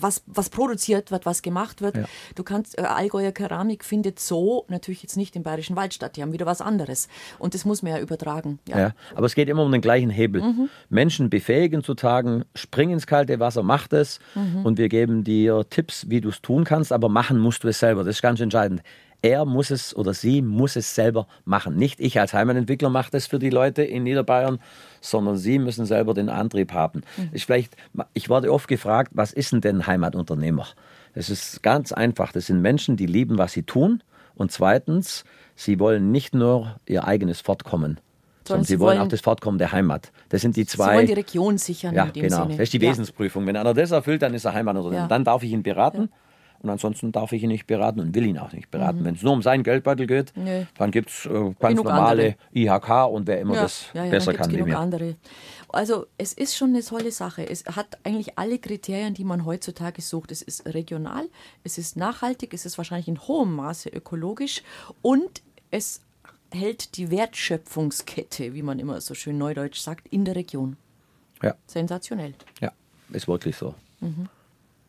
[0.00, 1.96] was, was produziert wird, was gemacht wird.
[1.96, 2.04] Ja.
[2.34, 6.16] Du kannst, äh, Allgäuer Keramik findet so natürlich jetzt nicht im Bayerischen Wald statt.
[6.16, 7.08] Die haben wieder was anderes.
[7.38, 8.58] Und das muss man ja übertragen.
[8.66, 10.42] Ja, ja aber es geht immer um den gleichen Hebel.
[10.42, 10.68] Mhm.
[10.88, 14.18] Menschen befähigen zu tagen, spring ins kalte Wasser, mach das.
[14.34, 14.64] Mhm.
[14.64, 17.78] Und wir geben dir Tipps, wie du es tun kannst, aber machen musst du es
[17.78, 18.04] selber.
[18.04, 18.82] Das ist ganz entscheidend
[19.22, 21.76] er muss es oder sie muss es selber machen.
[21.76, 24.58] Nicht ich als Heimatentwickler mache das für die Leute in Niederbayern,
[25.00, 27.02] sondern sie müssen selber den Antrieb haben.
[27.16, 27.30] Mhm.
[27.32, 27.76] Ich, vielleicht,
[28.14, 30.66] ich werde oft gefragt, was ist denn denn Heimatunternehmer?
[31.14, 32.32] Das ist ganz einfach.
[32.32, 34.02] Das sind Menschen, die lieben, was sie tun.
[34.34, 38.00] Und zweitens, sie wollen nicht nur ihr eigenes Fortkommen,
[38.46, 40.10] sondern sie, wollen, wollen auch das Fortkommen der Heimat.
[40.30, 40.90] Das sind die zwei.
[40.90, 41.94] Sie wollen die Region sichern.
[41.94, 42.44] Ja, genau.
[42.44, 42.56] Sinne.
[42.56, 42.80] Das ist die.
[42.80, 43.46] Wesensprüfung.
[43.46, 45.02] Wenn einer das erfüllt, dann ist er Heimatunternehmer.
[45.02, 45.08] Ja.
[45.08, 46.08] Dann darf ich ihn beraten.
[46.10, 46.18] Ja.
[46.62, 49.00] Und ansonsten darf ich ihn nicht beraten und will ihn auch nicht beraten.
[49.00, 49.04] Mhm.
[49.04, 50.66] Wenn es nur um seinen Geldbeutel geht, nee.
[50.78, 52.76] dann gibt es äh, ganz genug normale andere.
[52.76, 54.78] IHK und wer immer ja, das ja, ja, besser kann wie mir.
[54.78, 55.16] Andere.
[55.68, 57.48] Also es ist schon eine tolle Sache.
[57.48, 60.30] Es hat eigentlich alle Kriterien, die man heutzutage sucht.
[60.30, 61.28] Es ist regional,
[61.64, 64.62] es ist nachhaltig, es ist wahrscheinlich in hohem Maße ökologisch
[65.00, 66.00] und es
[66.52, 70.76] hält die Wertschöpfungskette, wie man immer so schön neudeutsch sagt, in der Region.
[71.42, 71.54] Ja.
[71.66, 72.34] Sensationell.
[72.60, 72.70] Ja.
[73.12, 73.74] ist wirklich so.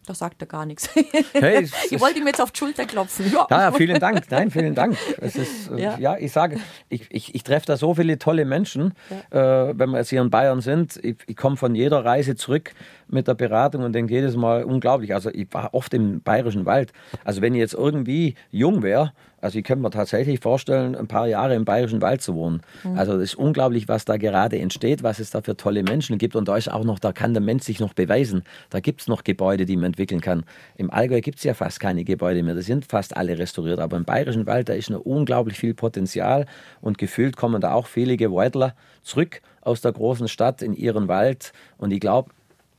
[0.06, 0.90] Da sagt er gar nichts.
[1.34, 3.32] Hey, ich wollte ihm jetzt auf die Schulter klopfen.
[3.32, 3.48] Ja.
[3.50, 4.24] Ja, ja, vielen Dank.
[4.30, 4.98] Nein, vielen Dank.
[5.22, 5.98] Es ist, Ja.
[5.98, 6.18] ja.
[6.18, 8.94] ich sage, ich, ich, ich treffe da so viele tolle Menschen,
[9.30, 11.00] äh, wenn wir jetzt hier in Bayern sind.
[11.02, 12.74] Ich, ich komme von jeder Reise zurück
[13.08, 15.14] mit der Beratung und denke jedes Mal unglaublich.
[15.14, 16.92] Also ich war oft im bayerischen Wald.
[17.24, 19.14] Also wenn ich jetzt irgendwie jung wäre,
[19.44, 22.62] also ich könnte mir tatsächlich vorstellen, ein paar Jahre im bayerischen Wald zu wohnen.
[22.96, 26.38] Also das ist unglaublich, was da gerade entsteht, was es da für tolle Menschen gibt.
[26.38, 28.44] Und da ist auch noch, da kann der Mensch sich noch beweisen.
[28.70, 30.46] Da gibt es noch Gebäude, die man entwickeln kann.
[30.78, 32.56] Im Allgäu gibt es ja fast keine Gebäude mehr.
[32.56, 33.80] Die sind fast alle restauriert.
[33.80, 36.46] Aber im bayerischen Wald, da ist noch unglaublich viel Potenzial.
[36.80, 41.52] Und gefühlt kommen da auch viele Gewäudler zurück aus der großen Stadt in ihren Wald.
[41.78, 42.32] Und ich glaube,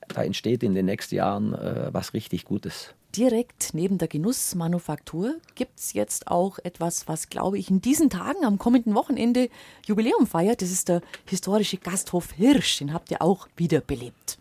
[0.08, 2.94] da entsteht in den nächsten Jahren äh, was richtig Gutes.
[3.16, 8.44] Direkt neben der Genussmanufaktur gibt es jetzt auch etwas, was, glaube ich, in diesen Tagen
[8.44, 9.50] am kommenden Wochenende
[9.86, 10.62] Jubiläum feiert.
[10.62, 12.78] Das ist der historische Gasthof Hirsch.
[12.78, 14.38] Den habt ihr auch wiederbelebt.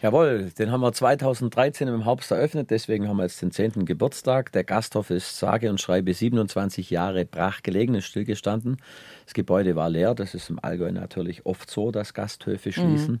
[0.00, 3.84] Jawohl, den haben wir 2013 im Herbst eröffnet, deswegen haben wir jetzt den 10.
[3.84, 4.50] Geburtstag.
[4.52, 8.78] Der Gasthof ist sage und schreibe 27 Jahre brach gelegen, ist stillgestanden.
[9.26, 13.20] Das Gebäude war leer, das ist im Allgäu natürlich oft so, dass Gasthöfe schließen.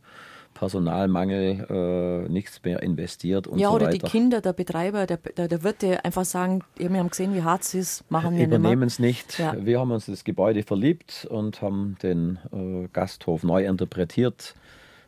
[0.60, 3.96] Personalmangel, äh, nichts mehr investiert und ja, so oder weiter.
[3.96, 7.42] die Kinder, der Betreiber, der, der, der Wirte einfach sagen, ja, wir haben gesehen, wie
[7.42, 9.38] hart es ist, machen wir übernehmen es nicht.
[9.38, 9.54] Ja.
[9.58, 14.54] Wir haben uns das Gebäude verliebt und haben den äh, Gasthof neu interpretiert.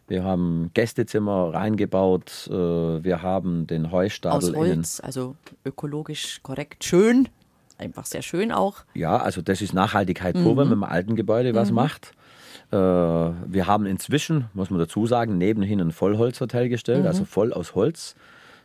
[0.08, 2.48] Wir haben Gästezimmer reingebaut.
[2.50, 5.36] Äh, wir haben den Heustadel Aus innen Holz, also
[5.66, 7.28] ökologisch korrekt, schön,
[7.76, 8.84] einfach sehr schön auch.
[8.94, 12.14] Ja, also das ist Nachhaltigkeit pur, wenn man im alten Gebäude was macht.
[12.72, 17.74] Äh, wir haben inzwischen, muss man dazu sagen, nebenhin ein Vollholzhotel gestellt, also voll aus
[17.74, 18.16] Holz.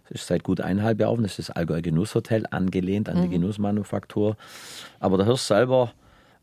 [0.09, 1.23] Das ist seit gut eineinhalb Jahren.
[1.23, 4.37] Das ist das Allgäu Genusshotel, angelehnt an die Genussmanufaktur.
[5.01, 5.91] Aber der Hirsch selber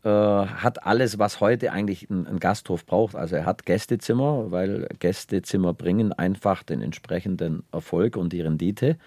[0.05, 3.15] äh, hat alles, was heute eigentlich ein, ein Gasthof braucht.
[3.15, 8.97] Also er hat Gästezimmer, weil Gästezimmer bringen einfach den entsprechenden Erfolg und die Rendite.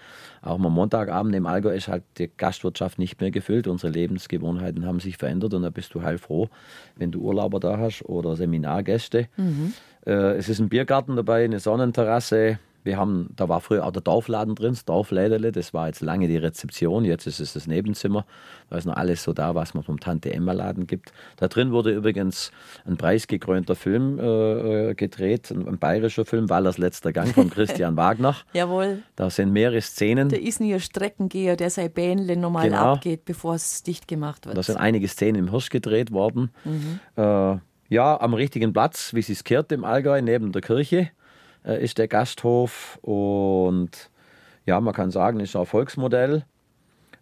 [0.41, 3.67] Auch am Montagabend im Allgäu ist halt die Gastwirtschaft nicht mehr gefüllt.
[3.67, 6.49] Unsere Lebensgewohnheiten haben sich verändert und da bist du heilfroh,
[6.97, 9.29] wenn du Urlauber da hast oder Seminargäste.
[10.05, 12.59] Äh, es ist ein Biergarten dabei, eine Sonnenterrasse.
[12.89, 16.27] Wir haben, da war früher auch der Dorfladen drin, das Dorflädele, das war jetzt lange
[16.27, 18.25] die Rezeption, jetzt ist es das Nebenzimmer.
[18.71, 21.13] Da ist noch alles so da, was man vom Tante Emma Laden gibt.
[21.37, 22.51] Da drin wurde übrigens
[22.85, 27.95] ein preisgekrönter Film äh, äh, gedreht, ein, ein bayerischer Film, Wallers letzter Gang von Christian
[27.95, 28.35] Wagner.
[28.53, 30.29] Jawohl, Da sind mehrere Szenen.
[30.29, 32.93] der ist nie ein Streckengeher, der sein Bähnle normal Genau.
[32.93, 34.57] abgeht, bevor es dicht gemacht wird.
[34.57, 36.49] Da sind einige Szenen im Hirsch gedreht worden.
[37.15, 37.57] Äh,
[37.91, 41.09] ja, am richtigen Platz, wie es kehrt im Allgäu, neben der Kirche,
[41.69, 42.99] äh, ist der Gasthof.
[43.01, 44.09] Und
[44.65, 46.45] ja, man kann sagen, ist ein Erfolgsmodell.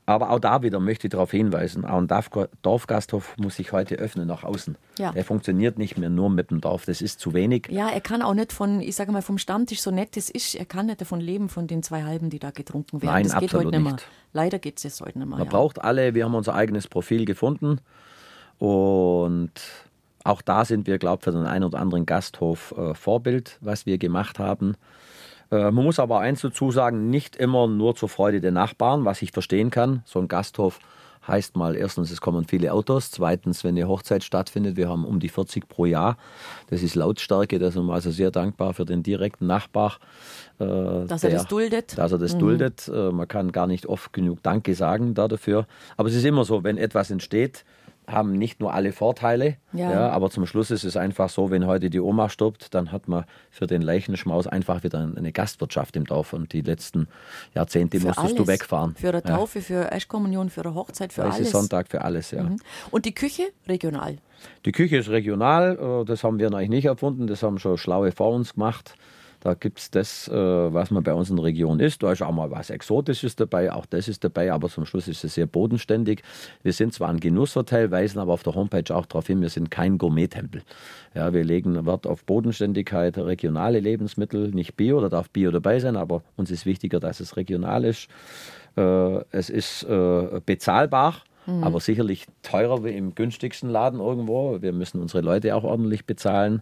[0.09, 2.29] Aber auch da wieder möchte ich darauf hinweisen, auch ein Dorf-
[2.61, 4.77] Dorfgasthof muss sich heute öffnen nach außen.
[4.97, 5.11] Ja.
[5.11, 7.67] Der funktioniert nicht mehr nur mit dem Dorf, das ist zu wenig.
[7.69, 10.55] Ja, er kann auch nicht von, ich sage mal, vom Stammtisch so nett es ist,
[10.55, 13.15] er kann nicht davon leben, von den zwei Halben, die da getrunken werden.
[13.15, 13.93] Nein, das geht absolut heute nicht mehr.
[13.95, 14.07] nicht.
[14.31, 15.39] Leider geht es jetzt heute nicht mehr.
[15.39, 15.51] Man ja.
[15.51, 17.81] braucht alle, wir haben unser eigenes Profil gefunden
[18.59, 19.51] und
[20.27, 23.85] auch da sind wir, glaube ich, für den einen oder anderen Gasthof äh, Vorbild, was
[23.85, 24.75] wir gemacht haben.
[25.51, 29.21] Äh, man muss aber eins dazu sagen, nicht immer nur zur Freude der Nachbarn, was
[29.21, 30.01] ich verstehen kann.
[30.05, 30.79] So ein Gasthof
[31.27, 35.19] heißt mal, erstens, es kommen viele Autos, zweitens, wenn eine Hochzeit stattfindet, wir haben um
[35.19, 36.15] die 40 pro Jahr.
[36.69, 39.97] Das ist Lautstärke, da sind wir also sehr dankbar für den direkten Nachbar.
[40.59, 41.97] äh, Dass er der- das duldet.
[41.97, 42.87] dass er das duldet.
[42.87, 45.67] Äh, Man kann gar nicht oft genug Danke sagen da dafür.
[45.97, 47.65] Aber es ist immer so, wenn etwas entsteht,
[48.07, 49.91] haben nicht nur alle Vorteile, Ja.
[49.91, 50.09] ja.
[50.09, 53.25] aber zum Schluss ist es einfach so, wenn heute die Oma stirbt, dann hat man
[53.51, 57.07] für den Leichenschmaus einfach wieder eine Gastwirtschaft im Dorf und die letzten
[57.53, 58.37] Jahrzehnte Für musstest alles.
[58.37, 58.95] du wegfahren.
[58.95, 59.35] Für eine Ja.
[59.35, 61.39] Taufe, für Erstkommunion, für eine Hochzeit, für Es alles.
[61.47, 62.43] ist Sonntag für alles, ja.
[62.43, 62.57] Mhm.
[62.91, 64.17] Und die Küche regional.
[64.65, 68.11] Die Küche ist regional, äh, das haben wir eigentlich nicht erfunden, das haben schon Schlaue
[68.13, 68.95] vor uns gemacht.
[69.39, 72.03] Da gibt es das, äh, was man bei uns in der Region isst.
[72.03, 75.23] Da ist auch mal was Exotisches dabei, auch das ist dabei, aber zum Schluss ist
[75.23, 76.23] es sehr bodenständig.
[76.63, 79.71] Wir sind zwar ein Genusshotel, weisen aber auf der Homepage auch darauf hin, wir sind
[79.71, 80.63] kein Gourmet-Tempel.
[81.13, 85.95] Ja, wir legen Wert auf Bodenständigkeit, regionale Lebensmittel, nicht Bio, da darf Bio dabei sein,
[85.95, 88.07] aber uns ist wichtiger, dass es regional ist.
[88.75, 91.15] Äh, es ist äh, bezahlbar.
[91.61, 94.61] Aber sicherlich teurer wie im günstigsten Laden irgendwo.
[94.61, 96.61] Wir müssen unsere Leute auch ordentlich bezahlen.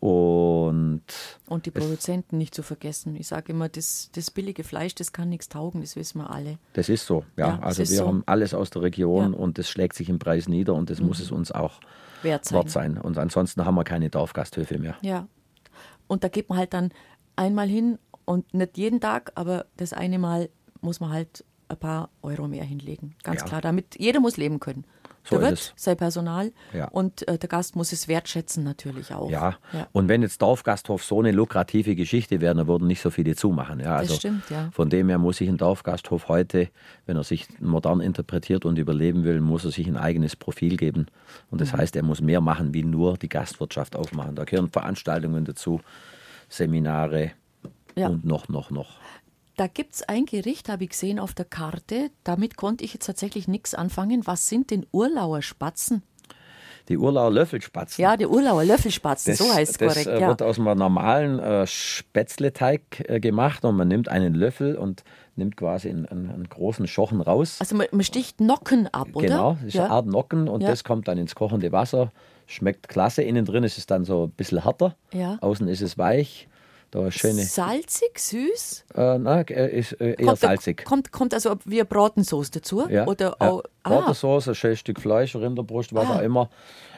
[0.00, 1.02] Und
[1.48, 3.16] Und die Produzenten nicht zu vergessen.
[3.16, 6.58] Ich sage immer, das, das billige Fleisch, das kann nichts taugen, das wissen wir alle.
[6.74, 7.24] das ist so.
[7.36, 8.06] Ja, Ja, es also wir so.
[8.06, 9.38] haben alles aus der Region Ja.
[9.38, 11.80] und das schlägt sich im Preis nieder und das muss es uns auch
[12.22, 12.58] Wert sein.
[12.58, 12.98] wert sein.
[12.98, 14.96] Und ansonsten haben wir keine Dorfgasthöfe mehr.
[15.02, 15.26] Ja.
[16.06, 16.90] Und da geht man halt dann
[17.34, 20.48] einmal hin und nicht jeden Tag, aber das eine Mal
[20.82, 23.14] muss man halt ein paar Euro mehr hinlegen.
[23.24, 23.46] Ganz Ja.
[23.46, 24.84] klar, damit jeder muss leben können.
[25.28, 26.88] So der Wirt, sein Personal Ja.
[26.88, 29.30] und äh, der Gast muss es wertschätzen natürlich auch.
[29.30, 29.56] Ja.
[29.72, 29.86] ja.
[29.92, 33.80] und wenn jetzt Dorfgasthof so eine lukrative Geschichte wäre, dann würden nicht so viele zumachen.
[33.80, 34.70] Ja, also stimmt, ja.
[34.72, 36.68] Von dem her muss sich ein Dorfgasthof heute,
[37.06, 41.06] wenn er sich modern interpretiert und überleben will, muss er sich ein eigenes Profil geben.
[41.50, 41.64] Und Mhm.
[41.64, 44.36] das heißt, er muss mehr machen, wie nur die Gastwirtschaft aufmachen.
[44.36, 45.80] Da gehören Veranstaltungen dazu,
[46.48, 47.32] Seminare
[47.96, 48.08] Ja.
[48.08, 48.90] und noch, noch, noch.
[49.56, 52.10] Da gibt es ein Gericht, habe ich gesehen auf der Karte.
[52.24, 54.26] Damit konnte ich jetzt tatsächlich nichts anfangen.
[54.26, 56.02] Was sind denn Urlauer Spatzen?
[56.90, 58.00] Die Urlauer Löffelspatzen.
[58.02, 60.06] Ja, die Urlauer Löffelspatzen, so heißt es das korrekt.
[60.06, 60.28] äh, ja.
[60.28, 65.02] wird aus einem normalen äh, Spätzleteig äh, gemacht und man nimmt einen Löffel und
[65.34, 67.56] nimmt quasi einen, einen, großen Schochen raus.
[67.58, 69.26] Also man, man sticht Nocken ab, oder?
[69.26, 69.84] Genau, das ist ja.
[69.84, 70.68] eine Art Nocken und Ja.
[70.68, 72.12] das kommt dann ins kochende Wasser.
[72.46, 73.22] Schmeckt klasse.
[73.22, 74.94] Innen drin ist es dann so ein bisschen härter.
[75.12, 75.38] Ja.
[75.40, 76.46] Außen ist es weich.
[76.96, 77.42] Da ist schöne.
[77.44, 78.84] Salzig, süß?
[78.94, 80.84] Äh, na, äh, ist äh, eher Kommt, da- salzig.
[80.86, 82.88] Kommt, kommt also wie eine Bratensauce dazu?
[82.88, 83.48] Ja, Oder ja.
[83.50, 86.48] auch, ah, Bratensauce, ein schönes Stück Fleisch, Rinderbrust, was auch immer.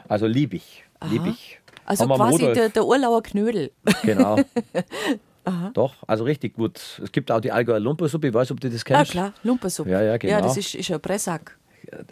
[0.07, 0.85] Also lieb ich.
[1.11, 1.59] Lieb ich.
[1.85, 3.73] also quasi der, der Urlauer Knödel.
[4.05, 4.37] Genau.
[5.75, 6.79] Doch, also richtig gut.
[7.03, 9.11] Es gibt auch die Allgäuer Lumpersuppe, ich weiß, ob du das Ja, kennst.
[9.13, 9.91] klar, Lumpersuppe.
[9.91, 10.41] Ja, ja, Ja, genau.
[10.43, 11.57] das ist, ist ein Pressack.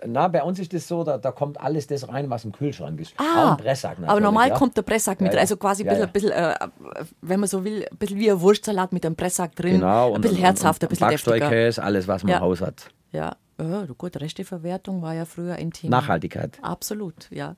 [0.07, 2.99] Na, bei uns ist das so, da, da kommt alles das rein, was im Kühlschrank
[3.01, 3.15] ist.
[3.19, 4.55] Auch Ah, ein Pressack aber normal ja.
[4.57, 5.41] kommt der Pressack mit, Ja, ja.
[5.43, 6.67] also quasi ein Ja, bisschen, ja.
[6.67, 9.73] bisschen äh, wenn man so will, ein bisschen wie ein Wurstsalat mit einem Pressack drin.
[9.75, 10.15] Genau.
[10.15, 11.09] ein bisschen herzhafter, ein bisschen.
[11.09, 12.37] Backsteuerkäse, alles, was man Ja.
[12.39, 12.89] im Haus hat.
[13.13, 16.01] Ja, ja gut, Resteverwertung war ja früher ein Thema.
[16.01, 16.59] Nachhaltigkeit.
[16.63, 17.57] Absolut, ja.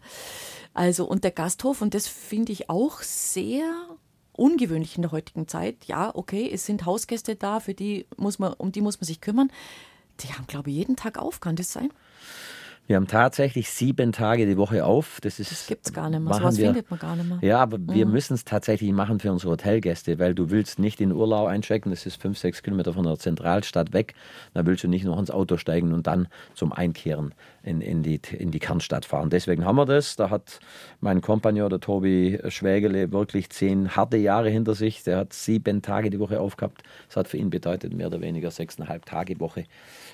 [0.74, 3.64] Also, und der Gasthof, und das finde ich auch sehr
[4.32, 5.84] ungewöhnlich in der heutigen Zeit.
[5.86, 9.20] Ja, okay, es sind Hausgäste da, für die muss man, um die muss man sich
[9.20, 9.50] kümmern.
[10.20, 11.90] Die haben, glaube ich, jeden Tag auf, kann das sein?
[12.88, 15.20] Wir haben tatsächlich sieben Tage die Woche auf.
[15.20, 16.30] Das, ist, Das gibt's gar nicht mehr.
[16.30, 17.38] machen Sowas wir- findet man gar nicht mehr.
[17.42, 21.12] Ja, aber wir müssen es tatsächlich machen für unsere Hotelgäste, weil du willst nicht in
[21.12, 24.14] Urlau einchecken, das ist fünf, sechs Kilometer von der Zentralstadt weg.
[24.54, 28.22] Da willst du nicht noch ins Auto steigen und dann zum Einkehren in, in, die,
[28.38, 29.28] in die Kernstadt fahren.
[29.28, 30.16] Deswegen haben wir das.
[30.16, 30.58] Da hat
[31.02, 35.02] mein Kompagnon, der Tobi Schwägele, wirklich zehn harte Jahre hinter sich.
[35.04, 36.82] Der hat sieben Tage die Woche aufgehabt.
[37.08, 39.64] Das hat für ihn bedeutet mehr oder weniger sechseinhalb Tage Woche.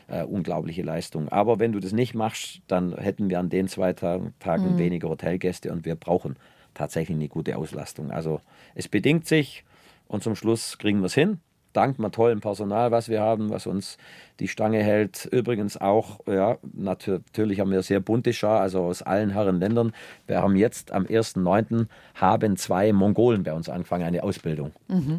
[0.08, 1.28] Äh, unglaubliche Leistung.
[1.30, 5.08] Aber wenn du das nicht machst, dann hätten wir an den zwei Tagen, Tagen weniger
[5.08, 6.36] Hotelgäste und wir brauchen
[6.74, 8.10] tatsächlich eine gute Auslastung.
[8.10, 8.40] Also
[8.74, 9.64] es bedingt sich
[10.08, 11.38] und zum Schluss kriegen wir es hin.
[11.72, 13.98] Dank dem tollen Personal, was wir haben, was uns
[14.38, 15.24] die Stange hält.
[15.32, 19.92] Übrigens auch, ja, nat- natürlich haben wir sehr bunte Schar, also aus allen Herren Ländern.
[20.28, 21.86] Wir haben jetzt am 1.9.
[22.14, 24.70] haben zwei Mongolen bei uns angefangen, eine Ausbildung.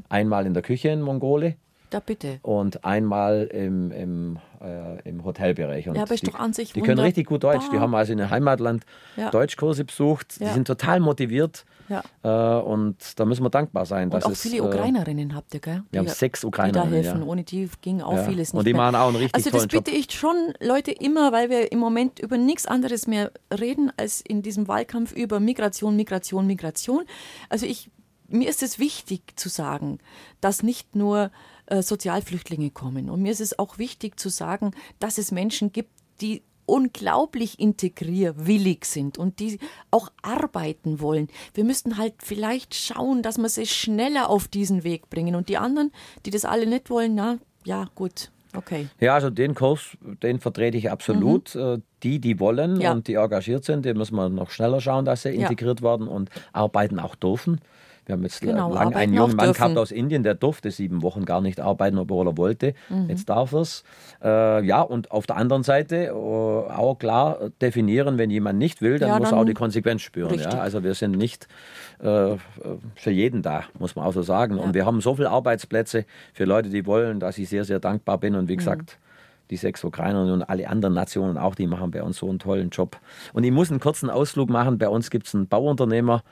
[0.07, 1.55] Einmal in der Küche in Mongole
[1.89, 2.39] Da bitte.
[2.41, 5.87] und einmal im, im, äh, im Hotelbereich.
[5.87, 7.65] Und Ja, aber ist die, doch an sich Die können richtig gut Deutsch.
[7.71, 8.83] Die haben also in ihrem Heimatland
[9.15, 9.29] Ja.
[9.29, 10.39] Deutschkurse besucht.
[10.39, 10.53] Die Ja.
[10.53, 11.65] sind total motiviert.
[11.87, 12.01] Ja.
[12.23, 14.09] Äh, und da müssen wir dankbar sein.
[14.11, 15.83] Und auch es, viele äh, Ukrainerinnen habt ihr, gell?
[15.91, 17.23] wir haben Die- sechs Die da Ukrainerinnen, helfen.
[17.23, 18.81] Ohne die ging auch vieles nicht Und die mehr.
[18.81, 19.83] machen auch einen richtig Also das tollen Job.
[19.83, 24.21] bitte ich schon Leute immer, weil wir im Moment über nichts anderes mehr reden als
[24.21, 27.03] in diesem Wahlkampf über Migration, Migration, Migration.
[27.49, 27.91] Also ich
[28.27, 29.99] mir ist es wichtig zu sagen,
[30.41, 31.29] dass nicht nur
[31.67, 33.09] äh, Sozialflüchtlinge kommen.
[33.09, 35.91] Und mir ist es auch wichtig zu sagen, dass es Menschen gibt,
[36.21, 39.59] die unglaublich integrierwillig sind und die
[39.91, 41.27] auch arbeiten wollen.
[41.53, 45.35] Wir müssten halt vielleicht schauen, dass wir sie schneller auf diesen Weg bringen.
[45.35, 45.91] Und die anderen,
[46.25, 48.87] die das alle nicht wollen, na ja, gut, okay.
[48.99, 51.55] Ja, also den Kurs, den vertrete ich absolut.
[51.55, 52.81] Äh, Die, die wollen Mhm.
[52.81, 52.91] Ja.
[52.91, 55.41] und die engagiert sind, die müssen wir noch schneller schauen, dass sie Ja.
[55.47, 57.59] integriert werden und arbeiten auch dürfen.
[58.05, 59.57] Wir haben jetzt Genau, arbeiten einen jungen Mann dürfen.
[59.59, 62.73] gehabt aus Indien, der durfte sieben Wochen gar nicht arbeiten, obwohl er wollte.
[62.89, 63.09] Mhm.
[63.09, 63.83] Jetzt darf er es.
[64.23, 68.99] Äh, ja, und auf der anderen Seite äh, auch klar definieren, wenn jemand nicht will,
[68.99, 70.37] dann Ja, muss er dann- auch die Konsequenz spüren.
[70.39, 70.49] Ja?
[70.59, 71.47] Also wir sind nicht
[71.99, 72.35] äh,
[72.95, 74.57] für jeden da, muss man auch so sagen.
[74.59, 78.19] Und wir haben so viele Arbeitsplätze für Leute, die wollen, dass ich sehr, sehr dankbar
[78.19, 78.33] bin.
[78.33, 78.39] Mhm.
[78.39, 78.99] Und wie gesagt,
[79.49, 82.69] die sechs Ukrainer und alle anderen Nationen auch, die machen bei uns so einen tollen
[82.69, 82.97] Job.
[83.33, 84.77] Und ich muss einen kurzen Ausflug machen.
[84.77, 86.23] Bei uns gibt es einen Bauunternehmer,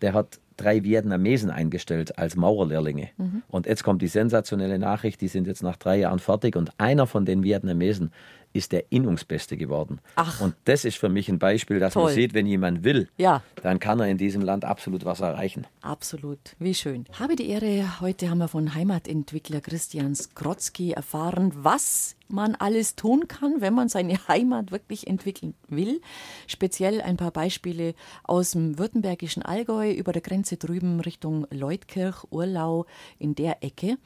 [0.00, 3.10] der hat drei Vietnamesen eingestellt als Maurerlehrlinge.
[3.16, 3.42] Mhm.
[3.48, 7.06] Und jetzt kommt die sensationelle Nachricht, die sind jetzt nach drei Jahren fertig und einer
[7.06, 8.12] von den Vietnamesen
[8.52, 10.00] ist der Innungsbeste geworden.
[10.16, 10.40] Ach.
[10.40, 12.04] Und das ist für mich ein Beispiel, dass Toll.
[12.04, 13.42] man sieht, wenn jemand will, Ja.
[13.62, 15.66] dann kann er in diesem Land absolut was erreichen.
[15.82, 17.04] Absolut, wie schön.
[17.18, 23.26] Habe die Ehre, heute haben wir von Heimatentwickler Christian Skrotzki erfahren, was man alles tun
[23.28, 26.00] kann, wenn man seine Heimat wirklich entwickeln will.
[26.46, 27.94] Speziell ein paar Beispiele
[28.24, 32.86] aus dem württembergischen Allgäu über der Grenze drüben Richtung Leutkirch, Urlau
[33.18, 33.96] in der Ecke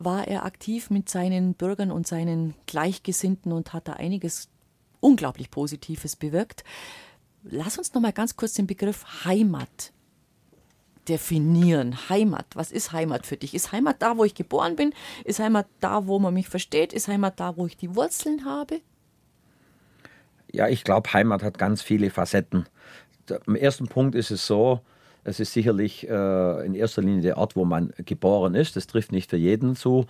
[0.00, 4.48] war er aktiv mit seinen Bürgern und seinen Gleichgesinnten und hat da einiges
[4.98, 6.64] unglaublich Positives bewirkt.
[7.42, 9.92] Lass uns noch mal ganz kurz den Begriff Heimat
[11.06, 12.08] definieren.
[12.08, 12.46] Heimat.
[12.54, 13.54] Was ist Heimat für dich?
[13.54, 14.94] Ist Heimat da, wo ich geboren bin?
[15.24, 16.92] Ist Heimat da, wo man mich versteht?
[16.92, 18.80] Ist Heimat da, wo ich die Wurzeln habe?
[20.52, 22.66] Ja, ich glaube, Heimat hat ganz viele Facetten.
[23.46, 24.80] Am ersten Punkt ist es so,
[25.24, 28.76] es ist sicherlich äh, in erster Linie der Ort, wo man geboren ist.
[28.76, 30.06] Das trifft nicht für jeden zu.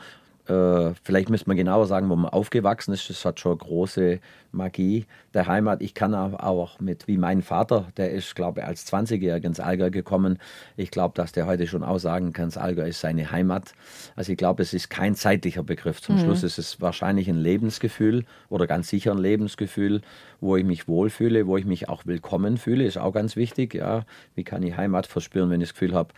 [0.51, 3.09] Äh, vielleicht müsste man genauer sagen, wo man aufgewachsen ist.
[3.09, 4.18] Das hat schon große
[4.51, 5.80] Magie der Heimat.
[5.80, 9.90] Ich kann auch mit, wie mein Vater, der ist, glaube ich, als 20-Jähriger ins Allgäu
[9.90, 10.38] gekommen.
[10.76, 13.74] Ich glaube, dass der heute schon auch sagen kann, das Allgäu ist seine Heimat.
[14.16, 16.03] Also ich glaube, es ist kein zeitlicher Begriff.
[16.03, 16.20] Zum mhm.
[16.20, 20.03] Schluss ist es wahrscheinlich ein Lebensgefühl oder ganz sicher ein Lebensgefühl,
[20.40, 23.74] wo ich mich wohlfühle, wo ich mich auch willkommen fühle, ist auch ganz wichtig.
[23.74, 26.12] Ja, wie kann ich Heimat verspüren, wenn ich das Gefühl habe,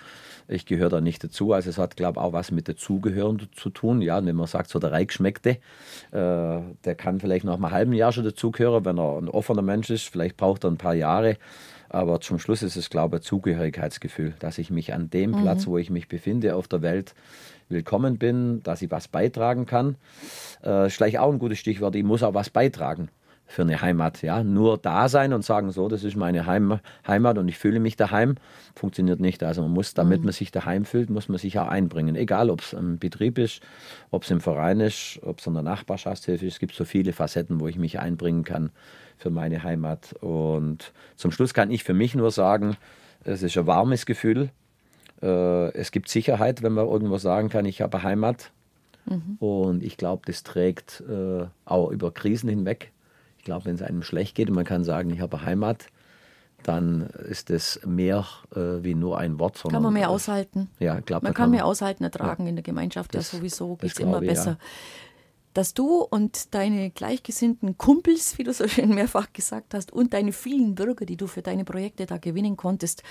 [0.48, 1.52] ich gehöre da nicht dazu.
[1.52, 4.02] Also es hat, glaube ich, auch was mit dazugehören zu tun.
[4.02, 5.58] Ja, wenn man sagt, so der Reichschmeckte, äh,
[6.12, 10.08] der kann vielleicht nach einem halben Jahr schon dazugehören, wenn er ein offener Mensch ist.
[10.08, 11.36] Vielleicht braucht er ein paar Jahre.
[11.88, 15.42] Aber zum Schluss ist es, glaube ich, ein Zugehörigkeitsgefühl, dass ich mich an dem mhm.
[15.42, 17.14] Platz, wo ich mich befinde auf der Welt,
[17.68, 19.96] willkommen bin, dass ich was beitragen kann.
[20.64, 23.10] Äh, ist vielleicht auch ein gutes Stichwort, ich muss auch was beitragen
[23.52, 24.22] für eine Heimat.
[24.22, 24.42] Ja?
[24.42, 27.96] Nur da sein und sagen, so, das ist meine Heim Heimat und ich fühle mich
[27.96, 28.36] daheim,
[28.74, 29.42] funktioniert nicht.
[29.42, 30.26] Also man muss, damit mhm.
[30.26, 32.16] man sich daheim fühlt, muss man sich auch einbringen.
[32.16, 33.60] Egal, ob es im Betrieb ist,
[34.10, 36.54] ob es im Verein ist, ob es in der Nachbarschaftshilfe ist.
[36.54, 38.70] Es gibt so viele Facetten, wo ich mich einbringen kann
[39.18, 40.14] für meine Heimat.
[40.20, 42.76] Und zum Schluss kann ich für mich nur sagen,
[43.24, 44.48] es ist ein warmes Gefühl.
[45.20, 48.50] Äh, es gibt Sicherheit, wenn man irgendwo sagen kann, ich habe Heimat.
[49.04, 49.36] Mhm.
[49.40, 52.91] Und ich glaube, das trägt äh, auch über Krisen hinweg.
[53.42, 55.86] Ich glaube, wenn es einem schlecht geht und man kann sagen, ich habe Heimat,
[56.62, 58.24] dann ist es mehr
[58.54, 59.60] äh, wie nur ein Wort.
[59.68, 60.70] Kann man mehr aushalten.
[60.78, 62.50] Ja, glaub, man kann, kann mehr aushalten, ertragen ja.
[62.50, 63.16] in der Gemeinschaft.
[63.16, 64.50] Das, ja, sowieso geht es immer besser.
[64.52, 64.58] Ja.
[65.54, 70.30] Dass du und deine gleichgesinnten Kumpels, wie du so schön mehrfach gesagt hast, und deine
[70.30, 73.02] vielen Bürger, die du für deine Projekte da gewinnen konntest,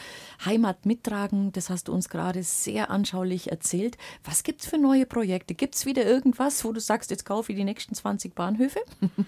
[0.46, 3.98] Heimat mittragen, das hast du uns gerade sehr anschaulich erzählt.
[4.24, 5.56] Was gibt es für neue Projekte?
[5.56, 8.80] Gibt es wieder irgendwas, wo du sagst, jetzt kaufe ich die nächsten 20 Bahnhöfe?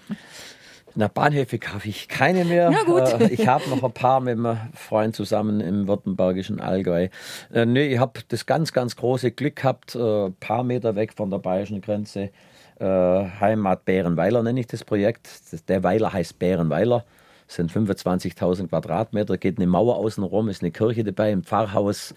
[0.96, 2.70] Na, Bahnhöfe kaufe ich keine mehr.
[2.70, 3.20] Na gut.
[3.20, 7.08] Äh, ich habe noch ein paar mit einem Freund zusammen im württembergischen Allgäu.
[7.52, 11.12] Äh, nee, ich habe das ganz, ganz große Glück gehabt, ein äh, paar Meter weg
[11.12, 12.30] von der bayerischen Grenze.
[12.78, 15.28] Äh, Heimat Bärenweiler nenne ich das Projekt.
[15.68, 17.04] Der Weiler heißt Bärenweiler.
[17.46, 22.14] Das sind 25.000 Quadratmeter, geht eine Mauer außenrum, ist eine Kirche dabei, ein Pfarrhaus,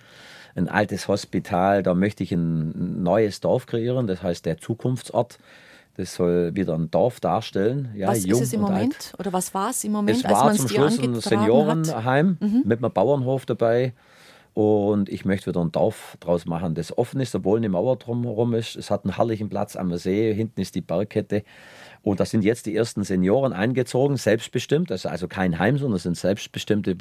[0.55, 1.83] ein altes Hospital.
[1.83, 5.39] Da möchte ich ein neues Dorf kreieren, das heißt der Zukunftsort.
[5.97, 7.89] Das soll wieder ein Dorf darstellen.
[7.95, 8.93] Ja, was ist es im Moment?
[8.93, 9.13] Alt.
[9.17, 10.19] Oder was war es im Moment?
[10.19, 12.61] Es war zum Schluss ein Seniorenheim mhm.
[12.65, 13.93] mit einem Bauernhof dabei.
[14.53, 18.53] Und ich möchte wieder ein Dorf draus machen, das offen ist, obwohl eine Mauer drumherum
[18.53, 18.75] ist.
[18.75, 20.33] Es hat einen herrlichen Platz am See.
[20.33, 21.43] Hinten ist die Bergkette.
[22.01, 24.91] Und da sind jetzt die ersten Senioren eingezogen, selbstbestimmt.
[24.91, 26.95] Das ist also kein Heim, sondern es sind selbstbestimmte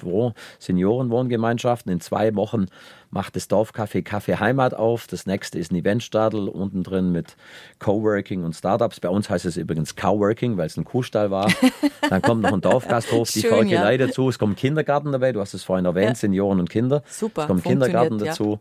[0.59, 1.93] Seniorenwohngemeinschaften.
[1.93, 2.67] In zwei Wochen
[3.11, 5.07] macht das Dorfcafé Kaffee Heimat auf.
[5.07, 7.37] Das nächste ist ein Eventstadel unten drin mit
[7.79, 9.01] Coworking und Startups.
[9.01, 11.51] Bei uns heißt es übrigens Coworking, weil es ein Kuhstall war.
[12.11, 14.07] Dann kommt noch ein Dorfgasthof, die Volkelei ja.
[14.07, 14.29] dazu.
[14.29, 15.33] Es kommt Kindergarten dabei.
[15.33, 16.15] Du hast es vorhin erwähnt, ja.
[16.15, 17.03] Senioren und Kinder.
[17.09, 17.43] Super.
[17.43, 18.61] Es kommt Kindergarten dazu.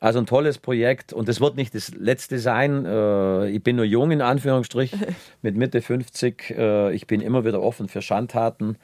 [0.00, 2.84] Also ein tolles Projekt und es wird nicht das letzte sein.
[2.84, 4.92] Äh, ich bin nur jung in Anführungsstrich,
[5.42, 6.50] mit Mitte 50.
[6.50, 8.76] Äh, ich bin immer wieder offen für Schandtaten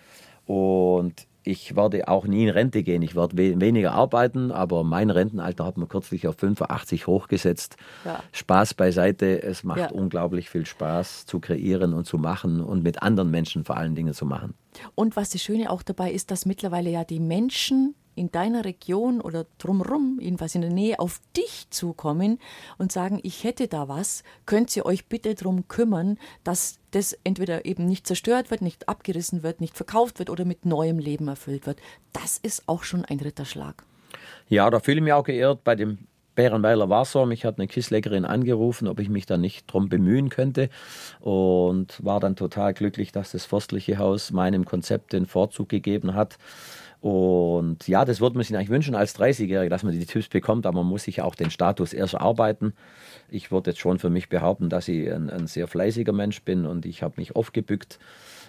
[0.47, 3.03] und ich werde auch nie in Rente gehen.
[3.03, 7.77] Ich werde weniger arbeiten, aber mein Rentenalter hat man kürzlich auf 85 hochgesetzt.
[8.05, 8.23] Ja.
[8.33, 9.43] Spaß beiseite.
[9.43, 9.91] Es macht ja.
[9.91, 14.15] unglaublich viel Spaß zu kreieren und zu machen und mit anderen Menschen vor allen Dingen
[14.15, 14.55] zu machen.
[14.95, 19.21] Und was das Schöne auch dabei ist, dass mittlerweile ja die Menschen in deiner Region
[19.21, 22.39] oder drumherum, jedenfalls in der Nähe, auf dich zukommen
[22.79, 27.65] und sagen, ich hätte da was, könnt ihr euch bitte darum kümmern, dass das entweder
[27.65, 31.67] eben nicht zerstört wird, nicht abgerissen wird, nicht verkauft wird oder mit neuem Leben erfüllt
[31.67, 31.81] wird.
[32.13, 33.85] Das ist auch schon ein Ritterschlag.
[34.49, 35.99] Ja, da fühle ich mich auch geehrt bei dem
[36.35, 37.27] Bärenweiler Wasser.
[37.27, 40.71] Mich hat eine Kissleckerin angerufen, ob ich mich da nicht drum bemühen könnte
[41.21, 46.39] und war dann total glücklich, dass das Forstliche Haus meinem Konzept den Vorzug gegeben hat.
[47.03, 50.67] Und ja, das würde man sich eigentlich wünschen als 30-Jähriger, dass man die Tipps bekommt,
[50.67, 52.75] aber man muss sich auch den Status erst arbeiten.
[53.29, 56.65] Ich würde jetzt schon für mich behaupten, dass ich ein, ein sehr fleißiger Mensch bin
[56.65, 57.99] und ich habe mich oft gebückt.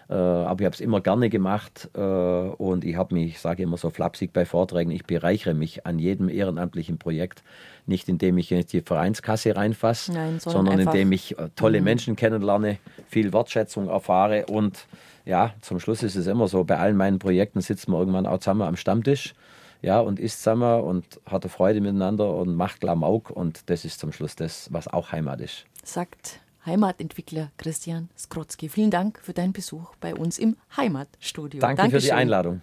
[0.08, 3.64] Äh, aber ich habe es immer gerne gemacht äh, und ich habe mich, ich sage
[3.64, 7.42] immer so flapsig bei Vorträgen, ich bereichere mich an jedem ehrenamtlichen Projekt.
[7.88, 11.86] Nicht indem ich in die Vereinskasse reinfasse, sondern, sondern indem ich äh, tolle mhm.
[11.86, 12.78] Menschen kennenlerne,
[13.08, 14.86] viel Wertschätzung erfahre und
[15.26, 18.40] ja, zum Schluss ist es immer so, bei allen meinen Projekten sitzt man irgendwann auch
[18.40, 19.34] zusammen am Stammtisch
[19.82, 24.12] ja, und isst zusammen und hat Freude miteinander und macht Klamauk und das ist zum
[24.12, 25.66] Schluss das, was auch Heimat ist.
[25.84, 28.70] Sagt Heimatentwickler Christian Skrotzki.
[28.70, 31.60] Vielen Dank für deinen Besuch bei uns im Heimatstudio.
[31.60, 32.00] Danke Dankeschön.
[32.00, 32.62] für die Einladung.